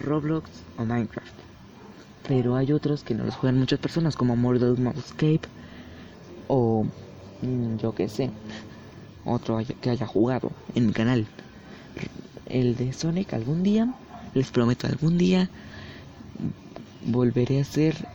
[0.00, 1.34] Roblox o Minecraft,
[2.28, 5.42] pero hay otros que no los juegan muchas personas, como Mortal Escape
[6.46, 6.86] o
[7.42, 8.30] mm, yo que sé,
[9.24, 11.26] otro que haya jugado en mi canal
[12.46, 13.94] el de Sonic algún día,
[14.34, 15.50] les prometo algún día
[17.06, 18.06] volveré a hacer,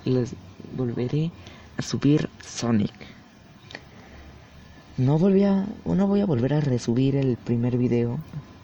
[0.75, 1.31] volveré
[1.77, 2.93] a subir Sonic.
[4.97, 8.19] No volví a, no voy a volver a resubir el primer video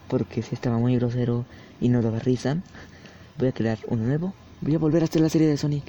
[0.09, 1.45] porque si estaba muy grosero
[1.79, 2.57] y no daba risa.
[3.37, 4.33] Voy a crear uno nuevo.
[4.61, 5.83] Voy a volver a hacer la serie de Sonic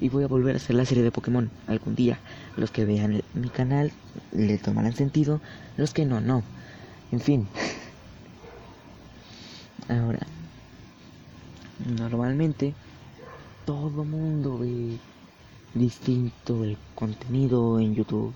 [0.00, 2.18] y voy a volver a hacer la serie de Pokémon algún día.
[2.56, 3.92] Los que vean mi canal
[4.32, 5.40] le tomarán sentido,
[5.76, 6.42] los que no, no.
[7.12, 7.46] En fin.
[9.88, 10.26] Ahora,
[11.78, 12.74] normalmente
[13.64, 14.98] todo mundo ve
[15.74, 18.34] distinto el contenido en YouTube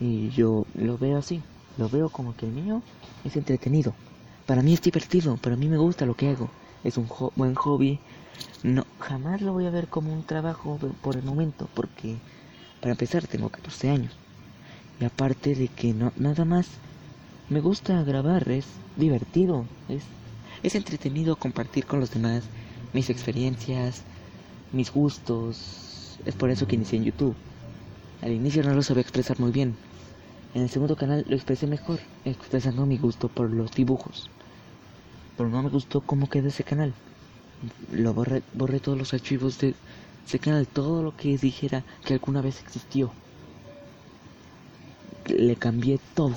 [0.00, 1.42] y yo lo veo así,
[1.78, 2.82] lo veo como que el mío
[3.24, 3.94] es entretenido.
[4.46, 6.48] Para mí es divertido, para mí me gusta lo que hago,
[6.84, 7.98] es un buen hobby.
[8.62, 12.20] No, jamás lo voy a ver como un trabajo por el momento, porque
[12.80, 14.12] para empezar tengo 14 años.
[15.00, 16.68] Y aparte de que no nada más
[17.48, 18.66] me gusta grabar, es
[18.96, 20.04] divertido, es
[20.62, 22.44] es entretenido compartir con los demás
[22.92, 24.02] mis experiencias,
[24.72, 26.18] mis gustos.
[26.24, 27.36] Es por eso que inicié en YouTube.
[28.22, 29.76] Al inicio no lo sabía expresar muy bien.
[30.54, 34.30] En el segundo canal lo expresé mejor, expresando mi gusto por los dibujos.
[35.36, 36.94] Pero no me gustó cómo quedó ese canal.
[37.92, 39.74] Lo borré, borré todos los archivos de
[40.26, 43.12] ese canal, todo lo que dijera que alguna vez existió.
[45.26, 46.36] Le cambié todo.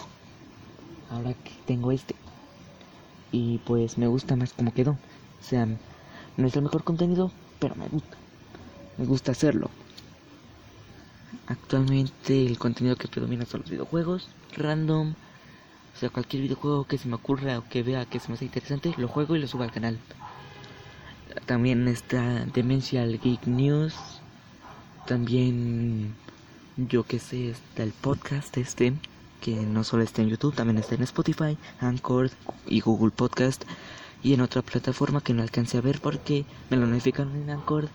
[1.10, 2.16] Ahora que tengo este
[3.32, 4.92] y pues me gusta más como quedó.
[4.92, 5.68] O sea,
[6.38, 8.18] no es el mejor contenido, pero me gusta.
[8.98, 9.70] Me gusta hacerlo.
[11.48, 15.14] Actualmente el contenido que predomina son los videojuegos, random,
[15.96, 18.94] o sea, cualquier videojuego que se me ocurra o que vea que se me interesante,
[18.98, 19.98] lo juego y lo subo al canal.
[21.46, 23.96] También está Demencial Geek News,
[25.08, 26.16] también
[26.78, 28.94] yo que sé, está el podcast este,
[29.42, 32.32] que no solo está en YouTube, también está en Spotify, Anchor
[32.68, 33.64] y Google Podcast
[34.22, 37.90] y en otra plataforma que no alcancé a ver porque me lo notificaron en Anchor,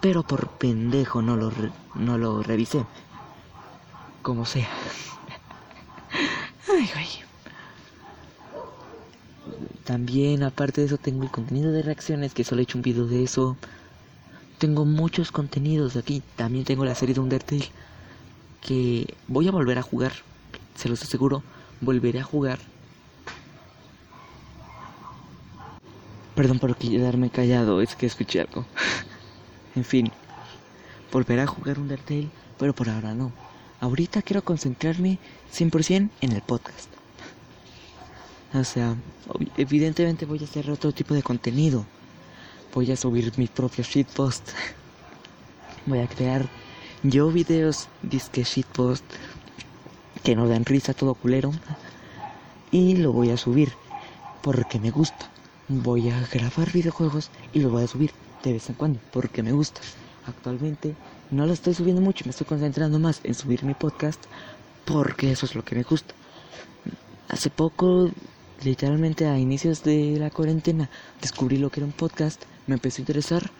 [0.00, 1.52] pero por pendejo no lo,
[1.94, 2.84] no lo revisé.
[4.22, 4.68] Como sea.
[6.68, 7.08] Ay, ay.
[9.84, 13.06] También, aparte de eso, tengo el contenido de reacciones, que solo he hecho un video
[13.06, 13.56] de eso.
[14.58, 16.22] Tengo muchos contenidos aquí.
[16.36, 17.68] También tengo la serie de Undertale,
[18.60, 20.12] que voy a volver a jugar.
[20.74, 21.42] Se los aseguro,
[21.80, 22.58] volveré a jugar
[26.34, 28.64] Perdón por quedarme callado, es que escuché algo.
[29.76, 30.10] en fin,
[31.12, 33.32] volveré a jugar Undertale, pero por ahora no.
[33.80, 35.18] Ahorita quiero concentrarme
[35.52, 36.88] 100% en el podcast.
[38.54, 38.96] O sea,
[39.56, 41.84] evidentemente voy a hacer otro tipo de contenido.
[42.74, 44.48] Voy a subir mi propio shitpost.
[45.86, 46.48] voy a crear
[47.02, 49.04] yo videos disque shitpost
[50.22, 51.52] que no dan risa todo culero.
[52.70, 53.72] Y lo voy a subir
[54.42, 55.32] porque me gusta
[55.80, 58.12] voy a grabar videojuegos y los voy a subir
[58.42, 59.80] de vez en cuando porque me gusta.
[60.26, 60.94] Actualmente
[61.30, 64.22] no lo estoy subiendo mucho, me estoy concentrando más en subir mi podcast
[64.84, 66.14] porque eso es lo que me gusta.
[67.28, 68.10] Hace poco,
[68.62, 73.02] literalmente a inicios de la cuarentena, descubrí lo que era un podcast, me empezó a
[73.02, 73.50] interesar,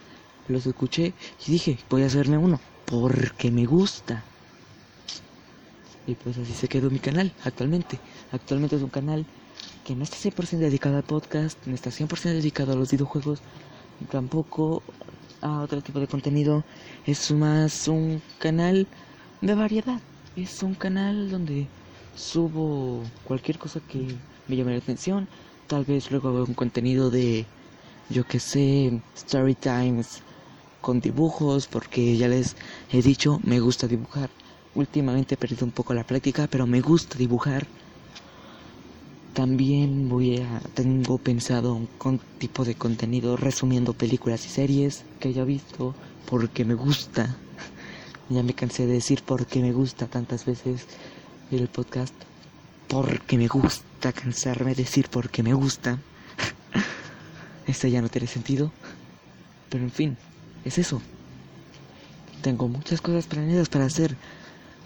[0.48, 1.14] los escuché
[1.46, 4.24] y dije, voy a hacerme uno porque me gusta.
[6.06, 7.98] Y pues así se quedó mi canal actualmente.
[8.32, 9.24] Actualmente es un canal
[9.84, 13.40] que no está 100% dedicado al podcast, no está 100% dedicado a los videojuegos,
[14.10, 14.82] tampoco
[15.40, 16.64] a otro tipo de contenido.
[17.06, 18.86] Es más un canal
[19.40, 20.00] de variedad.
[20.36, 21.66] Es un canal donde
[22.16, 24.14] subo cualquier cosa que
[24.48, 25.28] me llame la atención.
[25.66, 27.46] Tal vez luego hago un contenido de,
[28.08, 30.22] yo que sé, story times
[30.80, 32.56] con dibujos, porque ya les
[32.92, 34.30] he dicho, me gusta dibujar.
[34.74, 37.66] Últimamente he perdido un poco la práctica, pero me gusta dibujar.
[39.34, 45.44] También voy a tengo pensado un tipo de contenido resumiendo películas y series que haya
[45.44, 45.94] visto
[46.26, 47.36] porque me gusta.
[48.28, 50.86] ya me cansé de decir porque me gusta tantas veces
[51.50, 52.14] el podcast.
[52.88, 55.98] Porque me gusta cansarme de decir porque me gusta.
[57.66, 58.72] Esto ya no tiene sentido.
[59.70, 60.16] Pero en fin,
[60.64, 61.00] es eso.
[62.42, 64.16] Tengo muchas cosas planeadas para hacer.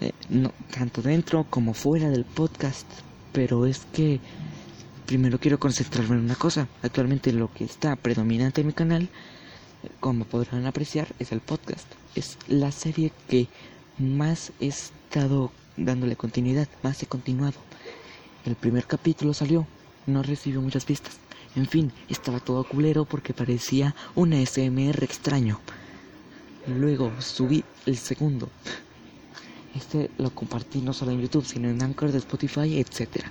[0.01, 2.85] Eh, no, tanto dentro como fuera del podcast
[3.37, 4.19] pero es que
[5.05, 6.67] primero quiero concentrarme en una cosa.
[6.81, 9.09] Actualmente lo que está predominante en mi canal,
[9.99, 11.85] como podrán apreciar, es el podcast.
[12.15, 13.47] Es la serie que
[13.99, 17.59] más he estado dándole continuidad, más he continuado.
[18.43, 19.67] El primer capítulo salió,
[20.07, 21.17] no recibió muchas vistas.
[21.55, 25.59] En fin, estaba todo culero porque parecía un SMR extraño.
[26.65, 28.49] Luego subí el segundo.
[29.77, 33.25] Este lo compartí no solo en YouTube, sino en Anchor de Spotify, etc.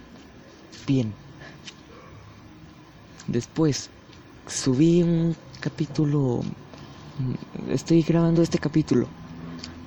[0.87, 1.13] Bien.
[3.27, 3.91] Después
[4.47, 6.43] subí un capítulo.
[7.69, 9.09] Estoy grabando este capítulo.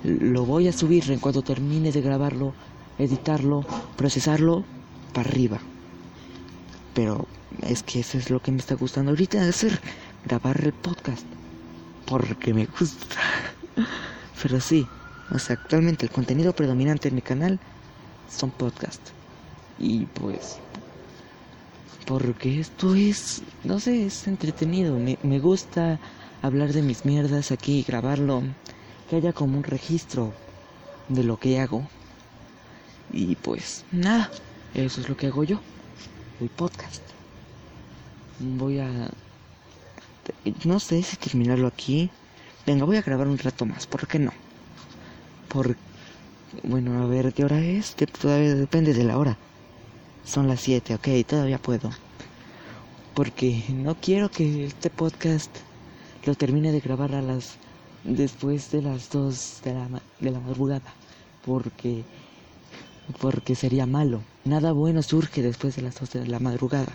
[0.04, 2.52] Lo voy a subir en cuanto termine de grabarlo,
[2.98, 3.64] editarlo,
[3.96, 4.64] procesarlo
[5.14, 5.58] para arriba.
[6.92, 7.26] Pero
[7.62, 9.80] es que eso es lo que me está gustando ahorita hacer,
[10.26, 11.24] grabar el podcast.
[12.04, 13.16] Porque me gusta.
[14.42, 14.86] Pero sí,
[15.32, 17.58] o sea, actualmente el contenido predominante en mi canal
[18.28, 19.12] son podcasts.
[19.78, 20.58] Y pues,
[22.06, 24.98] porque esto es, no sé, es entretenido.
[24.98, 25.98] Me, me gusta
[26.42, 28.42] hablar de mis mierdas aquí grabarlo.
[29.08, 30.32] Que haya como un registro
[31.08, 31.86] de lo que hago.
[33.12, 34.30] Y pues, nada,
[34.74, 35.60] eso es lo que hago yo.
[36.40, 37.02] El podcast.
[38.38, 39.10] Voy a...
[40.64, 42.10] No sé si terminarlo aquí.
[42.66, 44.32] Venga, voy a grabar un rato más, ¿por qué no?
[45.50, 45.76] Por...
[46.62, 47.94] Bueno, a ver, ¿qué hora es?
[47.94, 49.36] Que todavía depende de la hora.
[50.24, 51.90] Son las 7, ok, todavía puedo.
[53.14, 55.50] Porque no quiero que este podcast
[56.24, 57.56] lo termine de grabar a las...
[58.04, 59.88] después de las 2 de la,
[60.20, 60.94] de la madrugada.
[61.44, 62.04] Porque...
[63.20, 64.22] Porque sería malo.
[64.44, 66.92] Nada bueno surge después de las 2 de la madrugada.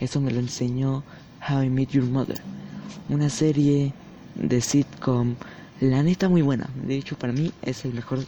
[0.00, 1.04] Eso me lo enseñó
[1.46, 2.40] How I Met Your Mother.
[3.10, 3.92] Una serie
[4.34, 5.34] de sitcom
[5.82, 6.70] la neta muy buena.
[6.86, 8.24] De hecho, para mí es el mejor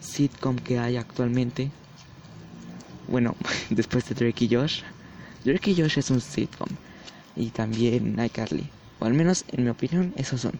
[0.00, 1.70] sitcom que hay actualmente.
[3.06, 3.36] Bueno,
[3.70, 4.82] después de Drake y Josh.
[5.44, 6.68] Drake y Josh es un sitcom.
[7.36, 8.68] Y también iCarly.
[8.98, 10.54] O al menos, en mi opinión, esos son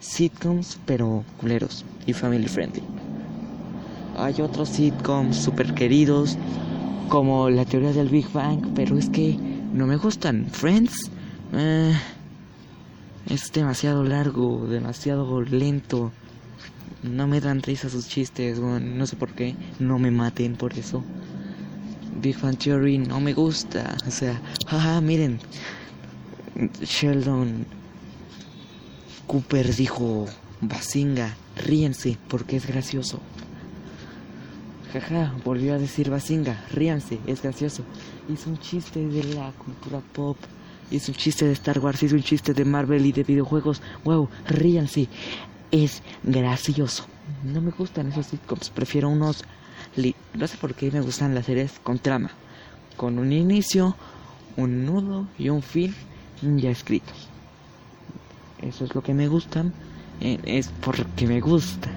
[0.00, 2.82] sitcoms, pero culeros y family friendly.
[4.18, 6.36] hay otros sitcoms super queridos
[7.08, 9.38] como la teoría del Big Bang, pero es que
[9.72, 10.46] no me gustan.
[10.50, 11.10] Friends
[11.52, 11.94] eh,
[13.28, 16.12] es demasiado largo, demasiado lento.
[17.02, 21.02] No me dan risa sus chistes, no sé por qué, no me maten por eso.
[22.20, 25.40] Big Bang Theory no me gusta, o sea, jaja, miren,
[26.80, 27.66] Sheldon
[29.26, 30.26] Cooper dijo
[30.60, 33.20] Basinga, ríense porque es gracioso.
[34.92, 37.82] Jaja, volvió a decir Basinga, ríanse, es gracioso.
[38.28, 40.36] Hizo un chiste de la cultura pop,
[40.96, 43.82] hizo un chiste de Star Wars, hizo un chiste de Marvel y de videojuegos.
[44.04, 45.08] Wow, ríanse,
[45.70, 47.06] es gracioso.
[47.42, 49.44] No me gustan esos sitcoms, prefiero unos...
[50.34, 52.30] No sé por qué me gustan las series con trama,
[52.96, 53.96] con un inicio,
[54.56, 55.94] un nudo y un fin
[56.42, 57.12] ya escrito.
[58.60, 59.64] Eso es lo que me gusta,
[60.20, 61.90] eh, es porque me gusta.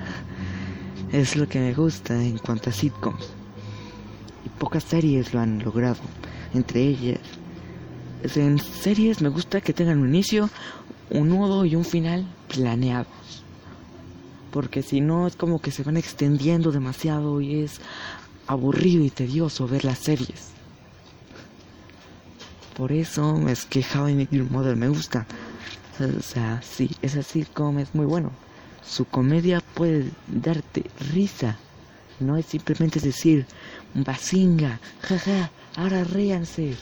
[1.12, 3.30] Es lo que me gusta en cuanto a sitcoms.
[4.46, 6.02] Y pocas series lo han logrado.
[6.54, 7.20] Entre ellas,
[8.24, 10.50] en series me gusta que tengan un inicio,
[11.10, 13.08] un nudo y un final planeados.
[14.52, 17.80] Porque si no es como que se van extendiendo demasiado y es
[18.48, 20.52] aburrido y tedioso ver las series.
[22.76, 25.26] Por eso es que How I Met Your Mother me gusta.
[26.00, 28.32] O sea, sí, ese sitcom es muy bueno.
[28.86, 31.58] Su comedia puede darte risa.
[32.20, 33.46] No es simplemente decir,
[33.94, 36.76] basinga, jaja, ahora ríanse.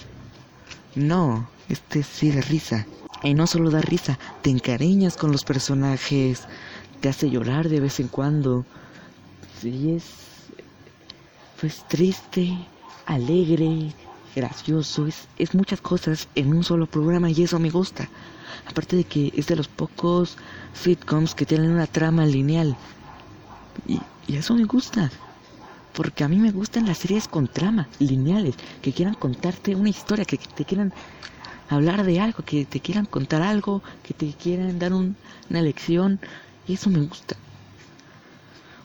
[0.96, 2.86] No, este sí da risa.
[3.24, 6.43] Y no solo da risa, te encariñas con los personajes,
[7.02, 8.66] te hace llorar de vez en cuando.
[9.62, 10.06] Sí, es.
[11.60, 12.56] Pues triste,
[13.06, 13.93] alegre,
[14.36, 18.10] gracioso, es, es muchas cosas en un solo programa y eso me gusta.
[18.68, 20.38] Aparte de que es de los pocos
[20.74, 22.76] sitcoms que tienen una trama lineal.
[23.88, 25.12] Y, eso me gusta.
[25.96, 30.26] Porque a mí me gustan las series con trama, lineales, que quieran contarte una historia,
[30.26, 30.93] que, te quieran
[31.70, 35.16] hablar de algo, que te quieran contar algo, que te quieran dar una
[35.50, 36.20] lección.
[36.68, 37.38] Y eso me gusta.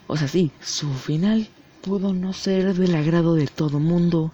[0.06, 1.48] O sea, sí, su final
[1.82, 4.32] pudo no ser del agrado de todo mundo,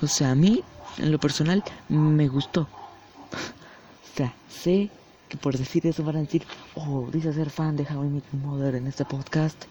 [0.00, 0.62] o sea, a mí,
[0.98, 2.62] en lo personal, me gustó.
[2.62, 4.90] o sea, sé
[5.28, 8.74] que por decir eso van a decir, oh, dices ser fan de How I Mother
[8.76, 9.64] en este podcast,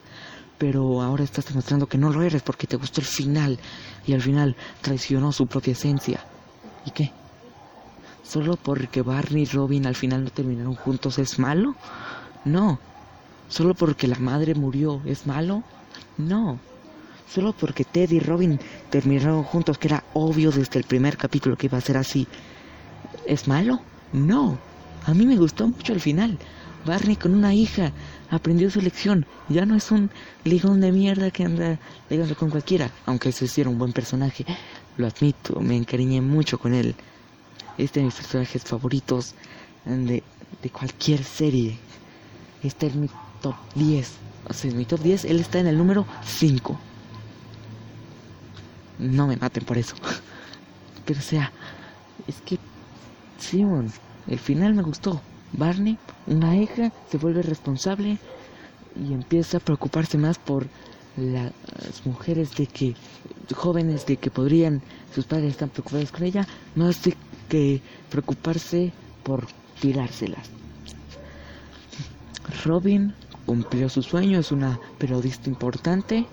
[0.57, 3.59] pero ahora estás demostrando que no lo eres porque te gustó el final
[4.05, 6.25] y al final traicionó su propia esencia.
[6.85, 7.11] ¿Y qué?
[8.23, 11.75] ¿Solo porque Barney y Robin al final no terminaron juntos es malo?
[12.45, 12.79] No.
[13.49, 15.63] ¿Solo porque la madre murió es malo?
[16.17, 16.59] No
[17.33, 18.59] solo porque Ted y Robin
[18.91, 22.27] terminaron juntos, que era obvio desde el primer capítulo que iba a ser así,
[23.25, 23.81] ¿es malo?
[24.11, 24.57] No,
[25.05, 26.37] a mí me gustó mucho el final.
[26.85, 27.91] Barney con una hija
[28.33, 29.25] aprendió su lección.
[29.47, 30.09] Ya no es un
[30.43, 31.79] ligón de mierda que anda
[32.09, 34.45] ligando con cualquiera, aunque ese sí era un buen personaje.
[34.97, 36.95] Lo admito, me encariñé mucho con él.
[37.77, 39.35] Este de mis personajes favoritos
[39.85, 40.23] de,
[40.71, 41.77] cualquier serie.
[42.63, 43.09] Este es mi
[43.41, 44.11] top 10.
[44.49, 46.79] O sea, mi top 10, él está en el número 5.
[48.99, 49.95] No me maten por eso.
[51.05, 51.51] Pero sea,
[52.27, 52.57] es que
[53.37, 53.91] Simon,
[54.27, 55.21] el final me gustó.
[55.51, 55.97] Barney,
[56.27, 58.17] una hija, se vuelve responsable
[58.95, 60.67] y empieza a preocuparse más por
[61.17, 61.51] las
[62.05, 62.95] mujeres de que
[63.55, 64.81] jóvenes de que podrían
[65.13, 67.15] sus padres están preocupados con ella más de
[67.49, 69.45] que preocuparse por
[69.79, 70.49] tirárselas
[72.63, 73.13] Robin
[73.45, 76.25] cumplió su sueño es una periodista importante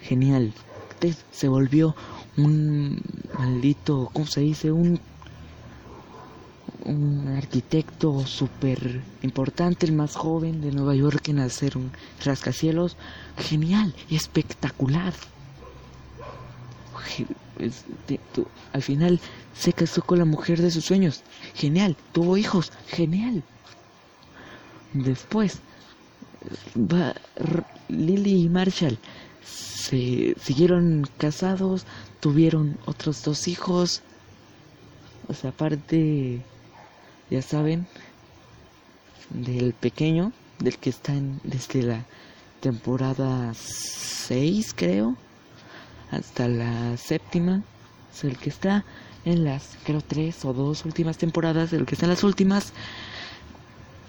[0.00, 0.52] genial
[1.30, 1.94] se volvió
[2.36, 3.00] un
[3.38, 4.72] maldito, ¿cómo se dice?
[4.72, 5.00] Un,
[6.86, 11.90] un arquitecto súper importante, el más joven de Nueva York en hacer un
[12.24, 12.96] rascacielos.
[13.36, 15.12] Genial espectacular.
[18.72, 19.20] al final
[19.54, 21.22] se casó con la mujer de sus sueños.
[21.54, 21.96] Genial.
[22.12, 22.72] Tuvo hijos.
[22.88, 23.42] Genial.
[24.92, 25.58] Después
[26.76, 27.14] va
[27.88, 28.98] Lily y Marshall
[29.86, 31.86] se siguieron casados,
[32.20, 34.02] tuvieron otros dos hijos.
[35.28, 36.42] O sea, aparte,
[37.30, 37.86] ya saben,
[39.30, 42.04] del pequeño, del que está en, desde la
[42.60, 45.16] temporada 6, creo,
[46.10, 47.62] hasta la séptima.
[48.22, 48.84] El que está
[49.26, 52.72] en las, creo, tres o dos últimas temporadas, el que está en las últimas.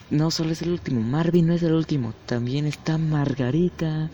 [0.10, 4.10] No solo es el último, Marvin no es el último, también está Margarita,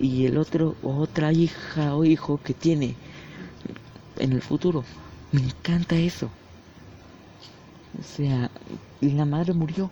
[0.00, 2.96] y el otro otra hija o hijo que tiene
[4.18, 4.84] en el futuro.
[5.32, 6.30] Me encanta eso.
[7.98, 8.50] O sea,
[9.00, 9.90] la madre murió.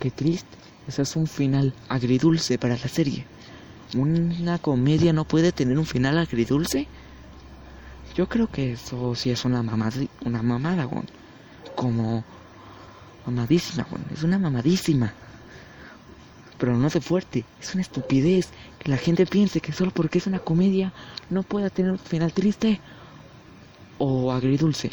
[0.00, 0.56] Qué triste.
[0.86, 3.26] Ese es un final agridulce para la serie.
[3.94, 6.86] ¿Una comedia no puede tener un final agridulce?
[8.16, 11.04] Yo creo que eso sí es una mamada, una mamada, güey.
[11.74, 12.24] Como
[13.26, 14.02] mamadísima, güey.
[14.12, 15.12] Es una mamadísima.
[16.58, 17.44] Pero no de fuerte.
[17.60, 20.92] Es una estupidez que la gente piense que solo porque es una comedia
[21.30, 22.80] no pueda tener un final triste
[23.98, 24.90] o agridulce.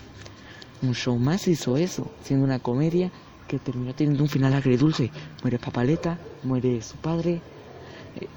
[0.85, 3.11] Un show más hizo eso, siendo una comedia
[3.47, 5.11] que terminó teniendo un final agridulce.
[5.41, 7.41] Muere Papaleta, muere su padre,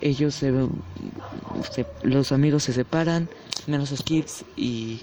[0.01, 0.53] ellos se,
[2.03, 3.28] los amigos se separan,
[3.66, 5.01] menos Skips y,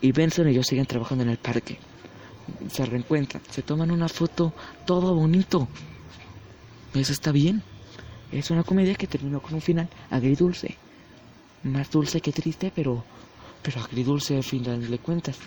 [0.00, 1.78] y Benson, ellos siguen trabajando en el parque.
[2.70, 4.52] Se reencuentran, se toman una foto,
[4.86, 5.68] todo bonito.
[6.94, 7.62] Eso está bien.
[8.30, 10.76] Es una comedia que terminó con un final agridulce.
[11.62, 13.04] Más dulce que triste, pero,
[13.62, 15.38] pero agridulce al final de cuentas.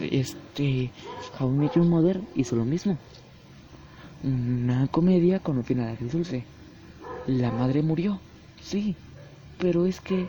[0.00, 0.90] Este,
[1.38, 2.98] How I Mother hizo lo mismo
[4.22, 6.44] una comedia con un final agridulce.
[7.26, 8.20] La madre murió,
[8.62, 8.96] sí,
[9.58, 10.26] pero es que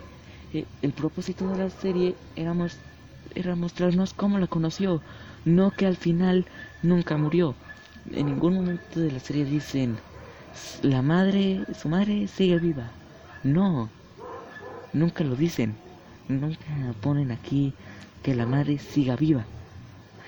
[0.52, 2.54] eh, el propósito de la serie era,
[3.34, 5.00] era mostrarnos cómo la conoció,
[5.44, 6.46] no que al final
[6.82, 7.54] nunca murió.
[8.10, 9.96] En ningún momento de la serie dicen,
[10.82, 12.90] la madre, su madre sigue viva.
[13.42, 13.88] No,
[14.92, 15.74] nunca lo dicen.
[16.28, 16.58] Nunca
[17.00, 17.74] ponen aquí
[18.22, 19.44] que la madre siga viva.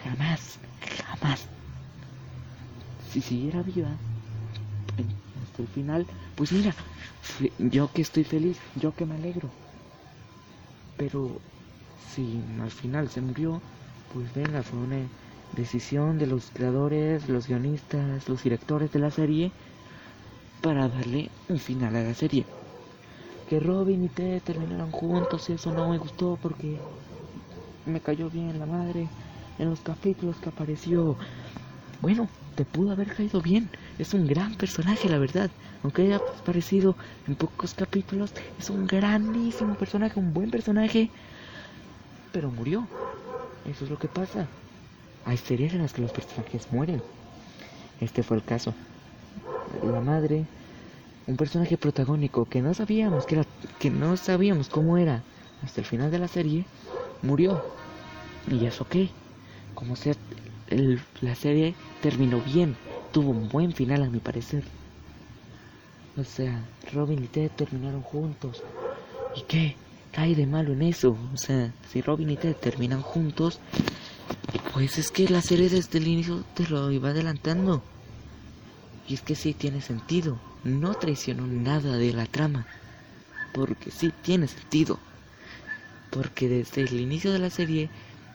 [0.05, 0.61] Jamás,
[0.99, 1.41] jamás
[3.11, 3.89] si siguiera viva
[5.43, 6.75] hasta el final, pues mira,
[7.59, 9.51] yo que estoy feliz, yo que me alegro.
[10.97, 11.41] Pero
[11.97, 13.63] si al final se murió,
[14.13, 15.09] pues venga, fue una
[15.53, 19.53] decisión de los creadores, los guionistas, los directores de la serie
[20.61, 22.47] para darle un final a la serie.
[23.47, 26.81] Que Robin y Ted terminaran juntos, eso no me gustó porque
[27.85, 29.11] me cayó bien la madre
[29.59, 31.17] en los capítulos que apareció.
[32.01, 33.69] Bueno, te pudo haber caído bien.
[33.99, 35.51] Es un gran personaje, la verdad.
[35.83, 36.97] Aunque haya aparecido
[37.27, 41.11] en pocos capítulos, es un grandísimo personaje, un buen personaje.
[42.33, 42.87] Pero murió.
[43.71, 44.47] Eso es lo que pasa.
[45.25, 47.03] Hay series en las que los personajes mueren.
[48.01, 48.75] Este fue el caso.
[49.83, 50.45] La madre,
[51.27, 53.47] un personaje protagónico que no sabíamos que era,
[53.79, 55.23] que no sabíamos cómo era
[55.63, 56.67] hasta el final de la serie,
[57.23, 57.63] murió.
[58.51, 59.11] Y eso qué,
[59.75, 60.15] como sea,
[61.21, 62.77] la serie terminó bien,
[63.13, 64.65] tuvo un buen final a mi parecer.
[66.17, 68.63] O sea, Robin y Ted terminaron juntos.
[69.35, 69.77] ¿Y qué?
[70.13, 71.17] ¿Qué hay de malo en eso?
[71.33, 73.59] O sea, si Robin y Ted terminan juntos,
[74.73, 77.83] pues es que la serie desde el inicio te lo iba adelantando.
[79.09, 80.39] Y es que sí tiene sentido.
[80.63, 82.67] No traicionó nada de la trama.
[83.53, 84.99] Porque sí tiene sentido.
[86.11, 87.91] Porque desde el inicio de la serie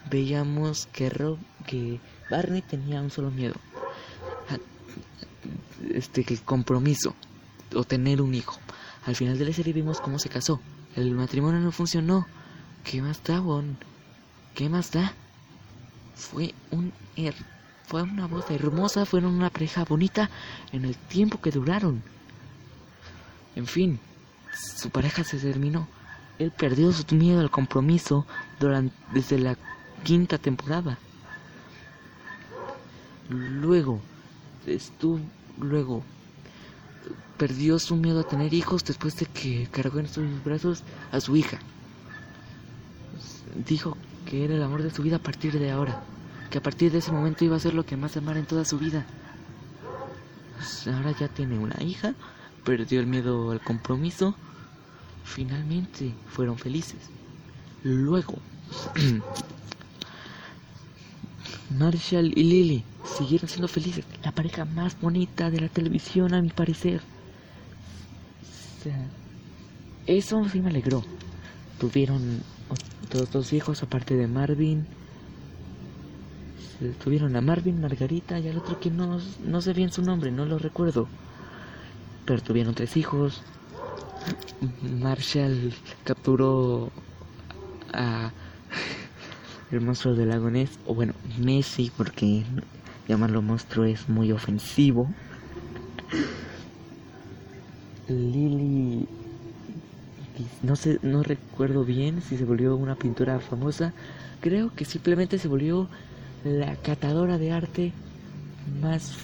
[0.09, 3.55] veíamos que, Rob, que Barney tenía un solo miedo.
[5.93, 7.15] Este, el compromiso
[7.75, 8.59] o tener un hijo.
[9.05, 10.59] Al final de la serie vimos cómo se casó.
[10.95, 12.27] El matrimonio no funcionó.
[12.83, 13.77] ¿Qué más da, Bon?
[14.55, 15.13] ¿Qué más da?
[16.15, 16.91] Fue un
[17.85, 20.29] fue una boda hermosa, fueron una pareja bonita
[20.71, 22.03] en el tiempo que duraron.
[23.55, 23.99] En fin,
[24.53, 25.87] su pareja se terminó.
[26.37, 28.27] Él perdió su miedo al compromiso
[28.59, 29.57] durante, desde la
[30.03, 30.97] quinta temporada.
[33.29, 34.01] Luego,
[34.65, 35.19] estuvo,
[35.59, 36.03] luego
[37.37, 41.35] perdió su miedo a tener hijos después de que cargó en sus brazos a su
[41.37, 41.59] hija.
[43.67, 46.01] Dijo que era el amor de su vida a partir de ahora,
[46.49, 48.65] que a partir de ese momento iba a ser lo que más amara en toda
[48.65, 49.05] su vida.
[50.87, 52.13] Ahora ya tiene una hija,
[52.65, 54.35] perdió el miedo al compromiso,
[55.23, 56.99] finalmente fueron felices.
[57.83, 58.35] Luego,
[61.77, 62.83] Marshall y Lily
[63.17, 64.05] siguieron siendo felices.
[64.23, 67.01] La pareja más bonita de la televisión, a mi parecer.
[70.07, 71.03] eso sí me alegró.
[71.79, 72.41] Tuvieron
[73.03, 74.85] otros dos hijos aparte de Marvin.
[77.03, 80.45] Tuvieron a Marvin, Margarita y al otro que no, no sé bien su nombre, no
[80.45, 81.07] lo recuerdo.
[82.25, 83.41] Pero tuvieron tres hijos.
[84.81, 86.91] Marshall capturó
[89.71, 92.43] el monstruo del lago Ness, o bueno, Messi, porque
[93.07, 95.07] llamarlo monstruo es muy ofensivo.
[98.07, 99.07] Lily,
[100.63, 103.93] no sé, no recuerdo bien si se volvió una pintura famosa.
[104.41, 105.87] Creo que simplemente se volvió
[106.43, 107.91] la catadora de arte
[108.81, 109.17] más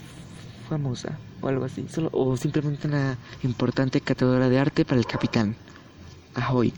[0.69, 5.55] famosa o algo así, solo o simplemente una importante catadora de arte para el capitán.
[6.35, 6.73] Ahoy.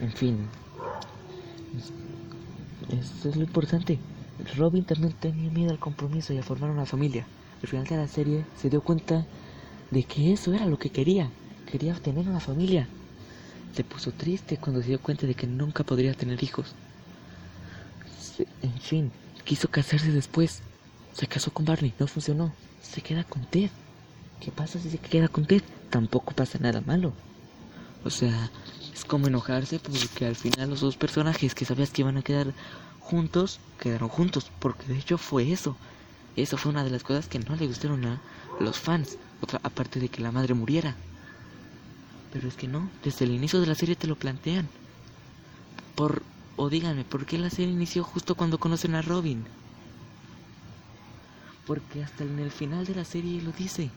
[0.00, 0.38] En fin,
[2.90, 3.98] eso es lo importante.
[4.56, 7.26] Robin también tenía miedo al compromiso y a formar una familia.
[7.62, 9.26] al final de la serie se dio cuenta
[9.90, 11.30] de que eso era lo que quería.
[11.70, 12.88] Quería tener una familia.
[13.74, 16.74] Se puso triste cuando se dio cuenta de que nunca podría tener hijos.
[18.62, 19.12] en fin,
[19.44, 20.62] quiso casarse después.
[21.12, 22.52] Se casó con Barney, no funcionó.
[22.80, 23.70] Se queda con Ted.
[24.40, 25.62] ¿Qué pasa si se queda con Ted?
[25.90, 27.12] Tampoco pasa nada malo.
[28.04, 28.50] O sea,
[28.98, 32.52] es como enojarse porque al final los dos personajes que sabías que iban a quedar
[33.00, 34.50] juntos, quedaron juntos.
[34.58, 35.76] Porque de hecho fue eso.
[36.36, 38.20] Eso fue una de las cosas que no le gustaron a
[38.58, 39.16] los fans.
[39.40, 40.96] Otra, aparte de que la madre muriera.
[42.32, 44.68] Pero es que no, desde el inicio de la serie te lo plantean.
[45.94, 46.22] Por,
[46.56, 49.44] o díganme, ¿por qué la serie inició justo cuando conocen a Robin?
[51.66, 53.90] Porque hasta en el final de la serie lo dice.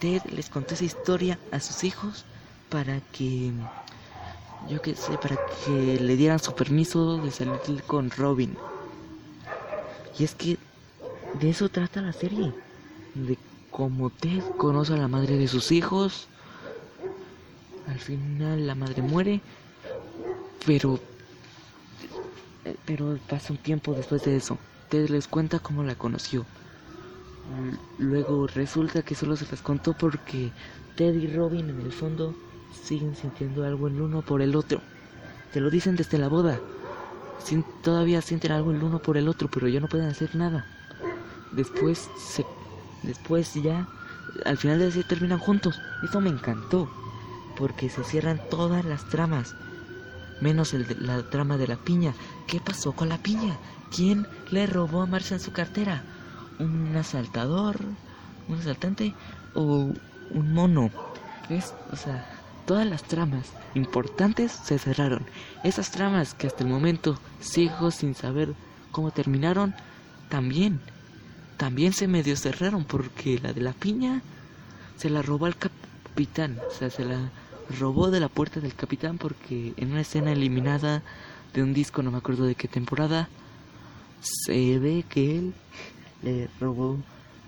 [0.00, 2.24] Ted les contó esa historia a sus hijos
[2.70, 3.52] para que,
[4.68, 8.56] yo qué sé, para que le dieran su permiso de salir con Robin.
[10.18, 10.56] Y es que
[11.40, 12.52] de eso trata la serie,
[13.14, 13.38] de
[13.70, 16.28] cómo Ted conoce a la madre de sus hijos.
[17.88, 19.40] Al final la madre muere,
[20.64, 21.00] pero
[22.84, 24.58] pero pasa un tiempo después de eso.
[24.88, 26.44] Ted les cuenta cómo la conoció.
[27.98, 30.50] Luego resulta que solo se las contó porque
[30.96, 32.34] Ted y Robin en el fondo
[32.72, 34.80] siguen sintiendo algo el uno por el otro.
[35.52, 36.60] Te lo dicen desde la boda.
[37.82, 40.66] todavía sienten algo el uno por el otro, pero ya no pueden hacer nada.
[41.52, 42.46] Después se,
[43.02, 43.88] después ya
[44.44, 45.80] al final de decir terminan juntos.
[46.02, 46.88] Eso me encantó
[47.56, 49.54] porque se cierran todas las tramas,
[50.40, 52.14] menos el de, la trama de la piña.
[52.46, 53.58] ¿Qué pasó con la piña?
[53.94, 56.04] ¿Quién le robó a Marcia en su cartera?
[56.60, 57.76] un asaltador,
[58.48, 59.14] un asaltante
[59.54, 59.92] o
[60.30, 60.90] un mono.
[61.48, 61.74] ¿Ves?
[61.92, 62.24] O sea,
[62.70, 65.26] todas las tramas importantes se cerraron.
[65.64, 68.54] Esas tramas que hasta el momento sigo sin saber
[68.92, 69.74] cómo terminaron,
[70.28, 70.78] también,
[71.56, 74.22] también se medio cerraron porque la de la piña
[74.96, 76.60] se la robó al capitán.
[76.70, 77.32] O sea, se la
[77.80, 81.02] robó de la puerta del capitán porque en una escena eliminada
[81.52, 83.28] de un disco, no me acuerdo de qué temporada,
[84.20, 85.54] se ve que él
[86.22, 86.98] le robó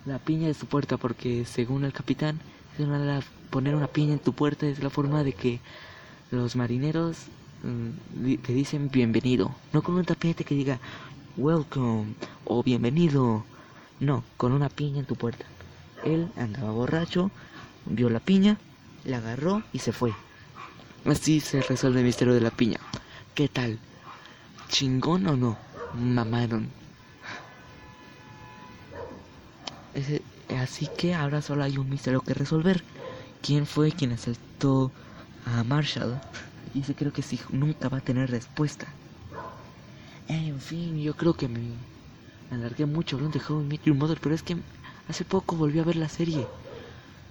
[0.05, 2.41] la piña de su puerta porque según el capitán
[3.51, 5.61] poner una piña en tu puerta es la forma de que
[6.31, 7.17] los marineros
[7.63, 9.55] mm, te dicen bienvenido.
[9.73, 10.79] No con un tapete que diga
[11.37, 12.15] welcome
[12.45, 13.45] o bienvenido
[14.01, 15.45] no con una piña en tu puerta.
[16.05, 17.31] Él andaba borracho
[17.87, 18.59] vio la piña
[19.05, 20.13] la agarró y se fue.
[21.05, 22.79] Así se resuelve el misterio de la piña.
[23.35, 23.79] Qué tal
[24.69, 25.59] chingón o no
[25.95, 26.69] mamaron
[30.49, 32.83] así que ahora solo hay un misterio que resolver.
[33.43, 34.93] ¿Quién fue quien asaltó
[35.47, 36.21] a Marshall?
[36.75, 38.87] Y ese creo que sí, nunca va a tener respuesta.
[40.29, 41.61] En fin, yo creo que me
[42.51, 44.57] alargué mucho hablando de How I Met Your Mother, pero es que
[45.09, 46.47] hace poco volví a ver la serie.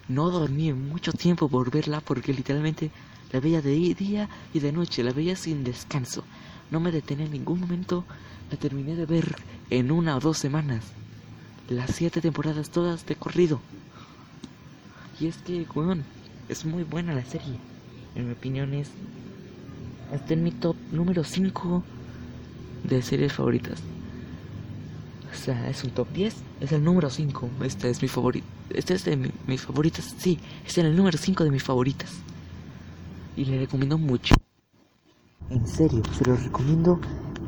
[0.07, 2.91] No dormí mucho tiempo por verla porque literalmente
[3.32, 6.24] la veía de día y de noche, la veía sin descanso.
[6.70, 8.03] No me detenía en ningún momento,
[8.51, 9.36] la terminé de ver
[9.70, 10.84] en una o dos semanas
[11.72, 13.59] las siete temporadas todas de corrido.
[15.19, 16.03] Y es que, weón,
[16.49, 17.57] es muy buena la serie.
[18.15, 18.89] En mi opinión es...
[20.13, 21.84] Está en mi top número 5
[22.84, 23.80] de series favoritas.
[25.32, 27.49] O sea, es un top 10, es el número 5.
[27.63, 28.45] Este es mi favorito.
[28.69, 32.11] Este es de mis favoritas, sí, es el número 5 de mis favoritas.
[33.38, 34.36] Y le recomiendo mucho.
[35.49, 36.99] En serio, se lo recomiendo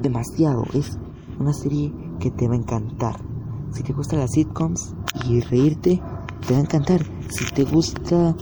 [0.01, 0.65] demasiado.
[0.73, 0.97] Es
[1.37, 3.32] una serie que te va a encantar.
[3.73, 4.93] Si te gustan las sitcoms
[5.27, 5.99] y reírte,
[6.45, 7.03] te va a encantar.
[7.29, 8.35] Si te gusta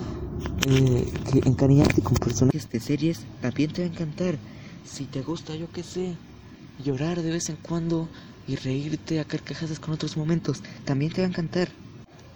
[0.68, 1.14] eh,
[1.46, 4.36] encariñarte con personajes de series, también te va a encantar.
[4.86, 6.16] Si te gusta, yo qué sé,
[6.84, 8.10] llorar de vez en cuando
[8.48, 11.70] y reírte a carcajadas con otros momentos, también te va a encantar.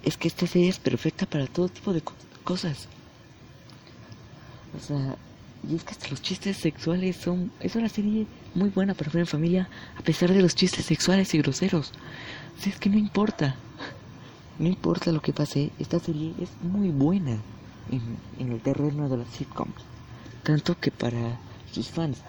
[0.04, 2.02] Es que esta serie es perfecta para todo tipo de
[2.44, 2.88] cosas.
[4.78, 5.18] O sea,
[5.70, 7.52] y es que hasta los chistes sexuales son...
[7.60, 9.68] Es una serie muy buena para ver en familia,
[9.98, 11.92] a pesar de los chistes sexuales y groseros.
[12.60, 13.56] Si es que no importa.
[14.58, 17.38] No importa lo que pase, esta serie es muy buena
[17.92, 19.76] en, el terreno de las sitcoms.
[20.44, 21.38] Tanto que para
[21.72, 22.20] sus fans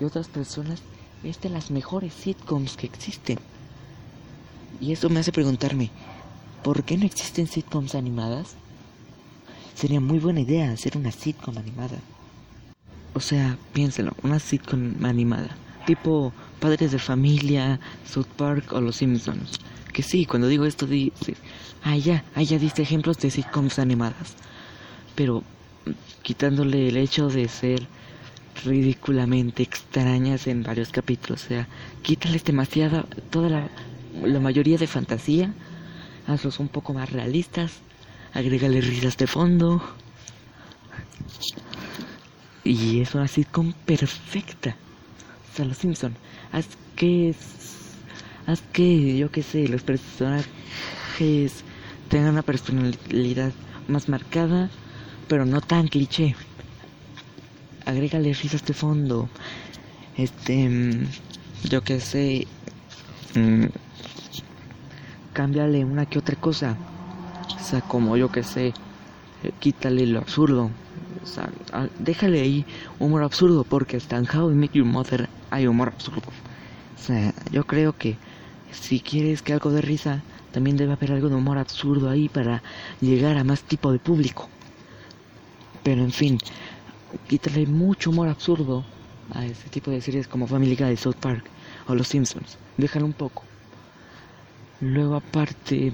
[0.00, 0.82] y otras personas
[1.22, 3.38] es de las mejores sitcoms que existen.
[4.80, 5.90] Y eso me hace preguntarme,
[6.64, 8.56] ¿por qué no existen sitcoms animadas?
[9.74, 11.98] Sería muy buena idea hacer una sitcom animada.
[13.14, 15.50] O sea, piénselo, una sitcom animada.
[15.86, 19.60] Tipo Padres de Familia, South Park o Los Simpsons
[19.96, 21.38] que sí, cuando digo esto, dices,
[21.82, 24.34] ah, ya, ah, ya diste ejemplos de sitcoms animadas.
[25.14, 25.42] Pero
[26.20, 27.86] quitándole el hecho de ser
[28.66, 31.66] ridículamente extrañas en varios capítulos, o sea,
[32.02, 33.68] quítales demasiada, toda la,
[34.22, 35.54] la mayoría de fantasía
[36.26, 37.72] hazlos un poco más realistas,
[38.34, 39.82] agrégale risas de fondo.
[42.64, 44.76] Y es una sitcom perfecta.
[45.50, 46.14] O sea, Los Simpson,
[46.52, 46.66] haz
[46.96, 47.34] que
[48.46, 50.46] haz que yo qué sé, los personajes
[52.08, 53.52] tengan una personalidad
[53.88, 54.70] más marcada,
[55.28, 56.36] pero no tan cliché.
[57.84, 59.28] Agrégale risas de fondo.
[60.16, 61.06] Este, mm,
[61.68, 62.46] yo qué sé,
[63.34, 63.66] mm,
[65.32, 66.76] cámbiale una que otra cosa.
[67.60, 68.68] O sea, como yo que sé,
[69.42, 70.70] eh, quítale lo absurdo.
[71.22, 71.50] O sea,
[71.98, 72.64] déjale ahí
[73.00, 76.22] humor absurdo, porque hasta en How I Make Your Mother hay humor absurdo.
[76.96, 78.16] O sea, yo creo que
[78.80, 80.22] si quieres que algo de risa,
[80.52, 82.62] también debe haber algo de humor absurdo ahí para
[83.00, 84.48] llegar a más tipo de público.
[85.82, 86.38] Pero en fin,
[87.28, 88.84] quítale mucho humor absurdo
[89.32, 91.44] a ese tipo de series como Family Guy, South Park
[91.88, 92.58] o Los Simpsons.
[92.76, 93.44] Déjalo un poco.
[94.80, 95.92] Luego aparte,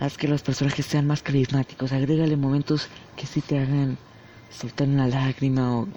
[0.00, 1.92] haz que los personajes sean más carismáticos.
[1.92, 3.98] Agrégale momentos que sí te hagan
[4.50, 5.88] soltar una lágrima o,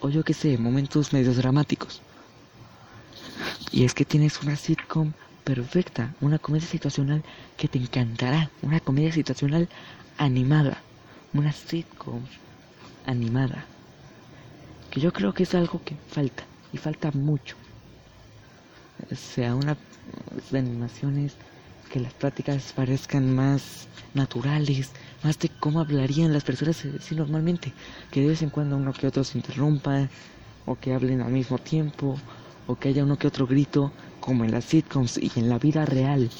[0.00, 2.02] o yo qué sé, momentos medio dramáticos.
[3.72, 5.12] Y es que tienes una sitcom
[5.44, 7.22] perfecta, una comedia situacional
[7.56, 9.68] que te encantará, una comedia situacional
[10.16, 10.78] animada,
[11.32, 12.22] una sitcom
[13.06, 13.66] animada,
[14.90, 17.56] que yo creo que es algo que falta, y falta mucho.
[19.10, 19.76] O sea, una
[20.50, 21.34] de animaciones
[21.90, 24.90] que las prácticas parezcan más naturales,
[25.22, 27.72] más de cómo hablarían las personas así normalmente,
[28.10, 30.08] que de vez en cuando uno que otro se interrumpa,
[30.66, 32.18] o que hablen al mismo tiempo,
[32.66, 35.84] o que haya uno que otro grito, como en las sitcoms y en la vida
[35.84, 36.30] real.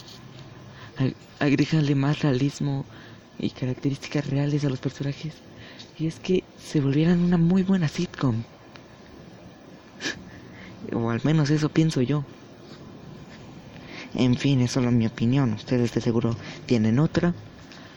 [1.38, 2.84] Agrégale más realismo
[3.38, 5.34] y características reales a los personajes.
[5.98, 8.42] Y es que se volvieran una muy buena sitcom.
[10.94, 12.24] o al menos eso pienso yo.
[14.14, 15.52] En fin, es solo mi opinión.
[15.54, 17.34] Ustedes de seguro tienen otra.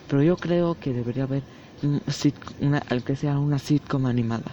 [0.08, 1.44] Pero yo creo que debería haber
[2.60, 4.52] una, que sea una sitcom animada.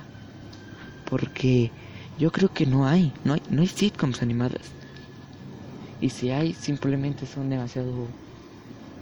[1.08, 1.70] Porque
[2.18, 4.62] yo creo que no hay, no hay, no hay sitcoms animadas.
[6.00, 8.06] Y si hay, simplemente son demasiado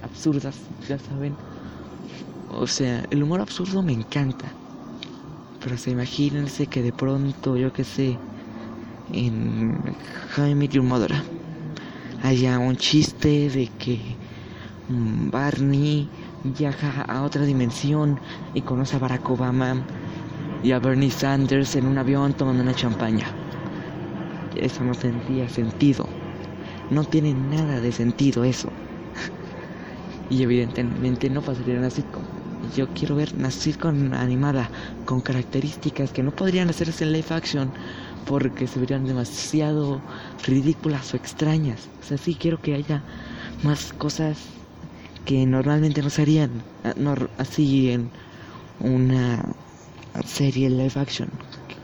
[0.02, 0.56] absurdas,
[0.88, 1.34] ya saben.
[2.50, 4.46] O sea, el humor absurdo me encanta.
[5.62, 8.16] Pero se imagínense que de pronto, yo que sé,
[9.12, 9.78] en
[10.36, 10.72] How I Met
[12.22, 13.98] haya un chiste de que
[14.88, 16.08] Barney
[16.44, 18.18] viaja a otra dimensión
[18.54, 19.82] y conoce a Barack Obama
[20.62, 23.26] y a Bernie Sanders en un avión tomando una champaña.
[24.56, 26.06] Eso no tendría sentido.
[26.90, 28.68] No tiene nada de sentido eso.
[30.30, 32.22] y evidentemente no pasaría una sitcom.
[32.76, 34.70] Yo quiero ver una sitcom animada
[35.04, 37.70] con características que no podrían hacerse en live action
[38.26, 40.00] porque se verían demasiado
[40.46, 41.88] ridículas o extrañas.
[42.00, 43.02] O sea, sí quiero que haya
[43.64, 44.38] más cosas
[45.24, 46.50] que normalmente no se harían
[47.38, 48.10] así en
[48.80, 49.42] una
[50.24, 51.30] serie live action,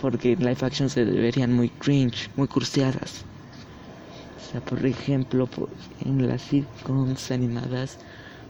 [0.01, 3.25] porque en live action se deberían muy cringe, muy cursiadas.
[4.37, 5.49] O sea, por ejemplo,
[6.05, 7.99] en las sitcoms animadas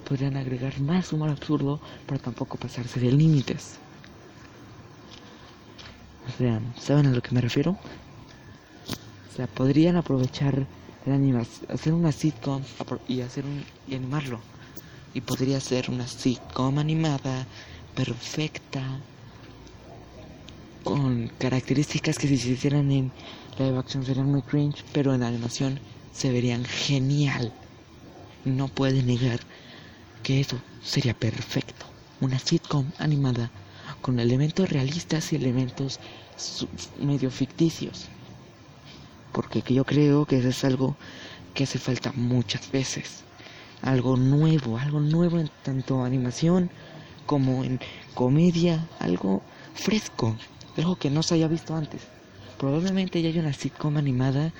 [0.08, 3.78] podrían agregar más humor absurdo, pero tampoco pasarse de límites.
[6.28, 7.72] O sea, ¿saben a lo que me refiero?
[7.72, 10.66] O sea, podrían aprovechar
[11.06, 12.62] la animación, hacer una sitcom
[13.06, 14.40] y hacer un y animarlo.
[15.14, 17.46] Y podría ser una sitcom animada
[17.94, 18.82] perfecta
[20.88, 23.12] con características que si se hicieran en
[23.58, 25.78] live action serían muy cringe, pero en animación
[26.14, 27.52] se verían genial.
[28.46, 29.38] No puede negar
[30.22, 31.84] que eso sería perfecto.
[32.22, 33.50] Una sitcom animada
[34.00, 36.00] con elementos realistas y elementos
[36.98, 38.06] medio ficticios.
[39.32, 40.96] Porque yo creo que eso es algo
[41.52, 43.24] que hace falta muchas veces.
[43.82, 46.70] Algo nuevo, algo nuevo en tanto animación
[47.26, 47.78] como en
[48.14, 49.42] comedia, algo
[49.74, 50.34] fresco
[50.78, 52.02] algo que no se haya visto antes.
[52.58, 54.52] Probablemente ya hay una sitcom animada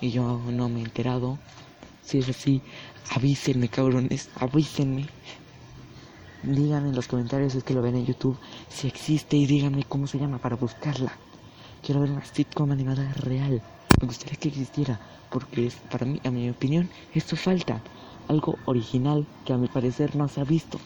[0.00, 1.38] y yo no me he enterado.
[2.02, 2.62] Si es así,
[3.10, 5.06] avísenme, cabrones, avísenme.
[6.42, 8.36] Díganme en los comentarios si es que lo ven en YouTube
[8.68, 11.12] si existe y díganme cómo se llama para buscarla.
[11.82, 13.62] Quiero ver una sitcom animada real.
[14.00, 15.00] Me gustaría que existiera,
[15.30, 17.80] porque es, para mí, a mi opinión, esto falta.
[18.28, 20.78] Algo original que a mi parecer no se ha visto.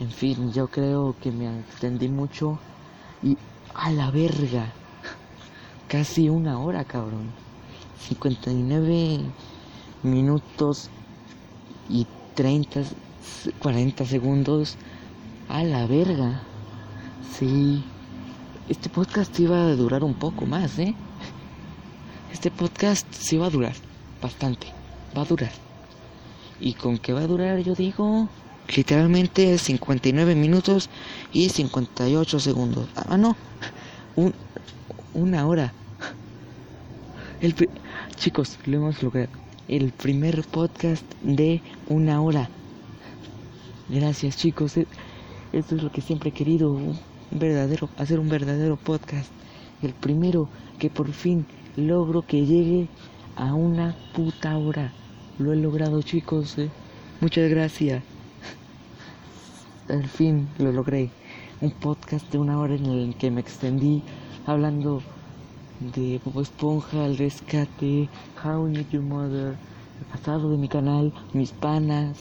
[0.00, 2.58] En fin, yo creo que me extendí mucho
[3.22, 3.38] y
[3.74, 4.72] a la verga.
[5.88, 7.30] Casi una hora, cabrón.
[8.08, 9.20] 59
[10.02, 10.90] minutos
[11.88, 12.82] y 30,
[13.60, 14.76] 40 segundos.
[15.48, 16.42] A la verga.
[17.32, 17.84] Sí.
[18.68, 20.94] Este podcast iba a durar un poco más, ¿eh?
[22.32, 23.74] Este podcast sí va a durar
[24.20, 24.66] bastante.
[25.16, 25.52] va a durar.
[26.60, 28.28] Y con qué va a durar, yo digo,
[28.74, 30.88] literalmente 59 minutos
[31.32, 32.88] y 58 segundos.
[32.96, 33.36] Ah, no,
[34.16, 34.34] un,
[35.14, 35.72] una hora.
[37.40, 37.54] El,
[38.16, 39.28] chicos, lo hemos logrado.
[39.68, 42.48] El primer podcast de una hora.
[43.88, 44.76] Gracias, chicos.
[44.76, 44.86] E,
[45.52, 46.72] esto es lo que siempre he querido.
[46.72, 46.98] Un
[47.30, 49.30] verdadero, hacer un verdadero podcast.
[49.82, 50.48] El primero
[50.78, 51.46] que por fin
[51.76, 52.88] logro que llegue
[53.36, 54.92] a una puta hora.
[55.38, 56.58] Lo he logrado, chicos.
[56.58, 56.70] Eh.
[57.20, 58.13] Muchas gracias.
[59.88, 61.10] Al fin lo logré.
[61.60, 64.02] Un podcast de una hora en el que me extendí
[64.46, 65.02] hablando
[65.94, 68.08] de Bob Esponja, el rescate,
[68.42, 69.48] How I Met Your Mother,
[70.00, 72.16] el pasado de mi canal, mis panas,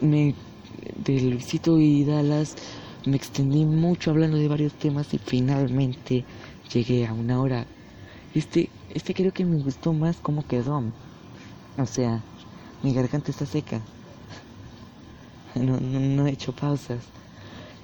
[0.00, 0.34] me,
[1.04, 2.56] de Luisito y Dallas,
[3.04, 6.24] me extendí mucho hablando de varios temas y finalmente
[6.72, 7.66] llegué a una hora.
[8.34, 10.82] Este, este creo que me gustó más como quedó.
[11.76, 12.22] O sea,
[12.82, 13.82] mi garganta está seca.
[15.56, 17.00] No, no, no he hecho pausas.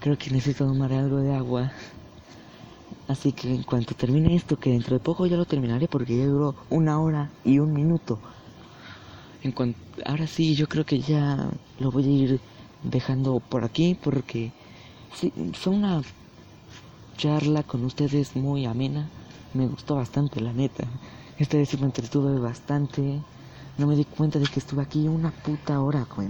[0.01, 1.73] Creo que necesito tomar algo de agua.
[3.09, 6.27] Así que en cuanto termine esto, que dentro de poco ya lo terminaré porque ya
[6.27, 8.19] duró una hora y un minuto.
[9.43, 11.51] En cuanto, ahora sí, yo creo que ya
[11.81, 12.41] lo voy a ir
[12.83, 14.53] dejando por aquí porque
[15.15, 16.03] sí, fue una
[17.17, 19.09] charla con ustedes muy amena.
[19.55, 20.85] Me gustó bastante, la neta.
[21.39, 23.21] Esta vez me entretuve bastante.
[23.79, 26.29] No me di cuenta de que estuve aquí una puta hora, güey.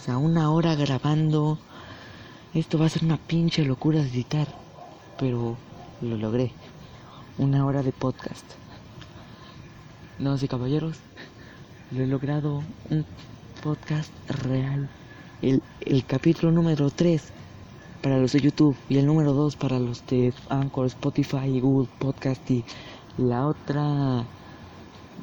[0.00, 1.58] O sea, una hora grabando.
[2.54, 4.48] Esto va a ser una pinche locura de editar.
[5.18, 5.58] Pero
[6.00, 6.52] lo logré.
[7.36, 8.46] Una hora de podcast.
[10.18, 10.96] No sé, caballeros.
[11.90, 12.62] Lo he logrado.
[12.88, 13.04] Un
[13.62, 14.88] podcast real.
[15.42, 17.22] El, el capítulo número 3
[18.02, 22.50] para los de YouTube y el número 2 para los de Anchor, Spotify, Google Podcast
[22.50, 22.64] y
[23.18, 24.24] la otra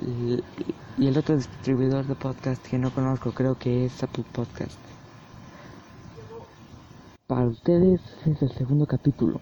[0.02, 4.78] y el otro distribuidor de podcast que no conozco creo que es Apple Podcast.
[7.28, 9.40] Para ustedes es el segundo capítulo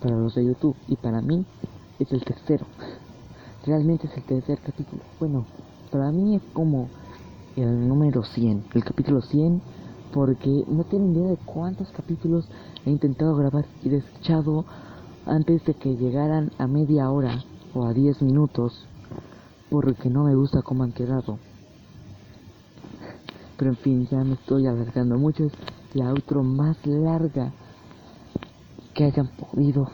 [0.00, 1.44] para los de YouTube y para mí
[1.98, 2.66] es el tercero.
[3.66, 5.02] Realmente es el tercer capítulo.
[5.18, 5.44] Bueno,
[5.90, 6.88] para mí es como
[7.56, 9.60] el número 100, el capítulo 100,
[10.12, 12.48] porque no tienen idea de cuántos capítulos
[12.86, 14.64] he intentado grabar y desechado
[15.26, 18.87] antes de que llegaran a media hora o a 10 minutos,
[19.70, 21.38] porque no me gusta cómo han quedado.
[23.56, 25.44] Pero en fin, ya me estoy alargando mucho.
[25.44, 25.52] Es
[25.94, 27.52] la outro más larga
[28.94, 29.90] que hayan podido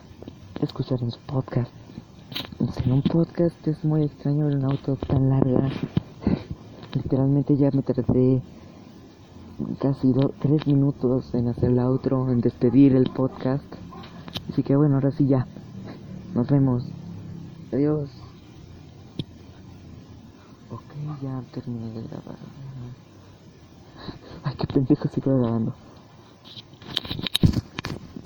[0.61, 1.73] escuchar en su podcast.
[2.85, 5.71] En un podcast es muy extraño ver una auto tan larga.
[6.95, 8.43] Literalmente ya me tardé
[9.81, 13.65] casi tres minutos en hacer la outro, en despedir el podcast.
[14.51, 15.47] Así que bueno, ahora sí ya.
[16.35, 16.85] Nos vemos.
[17.73, 18.24] Adiós.
[21.05, 22.39] Ya terminé de grabar.
[24.43, 25.84] Ay, qué pendejo sigo grabando.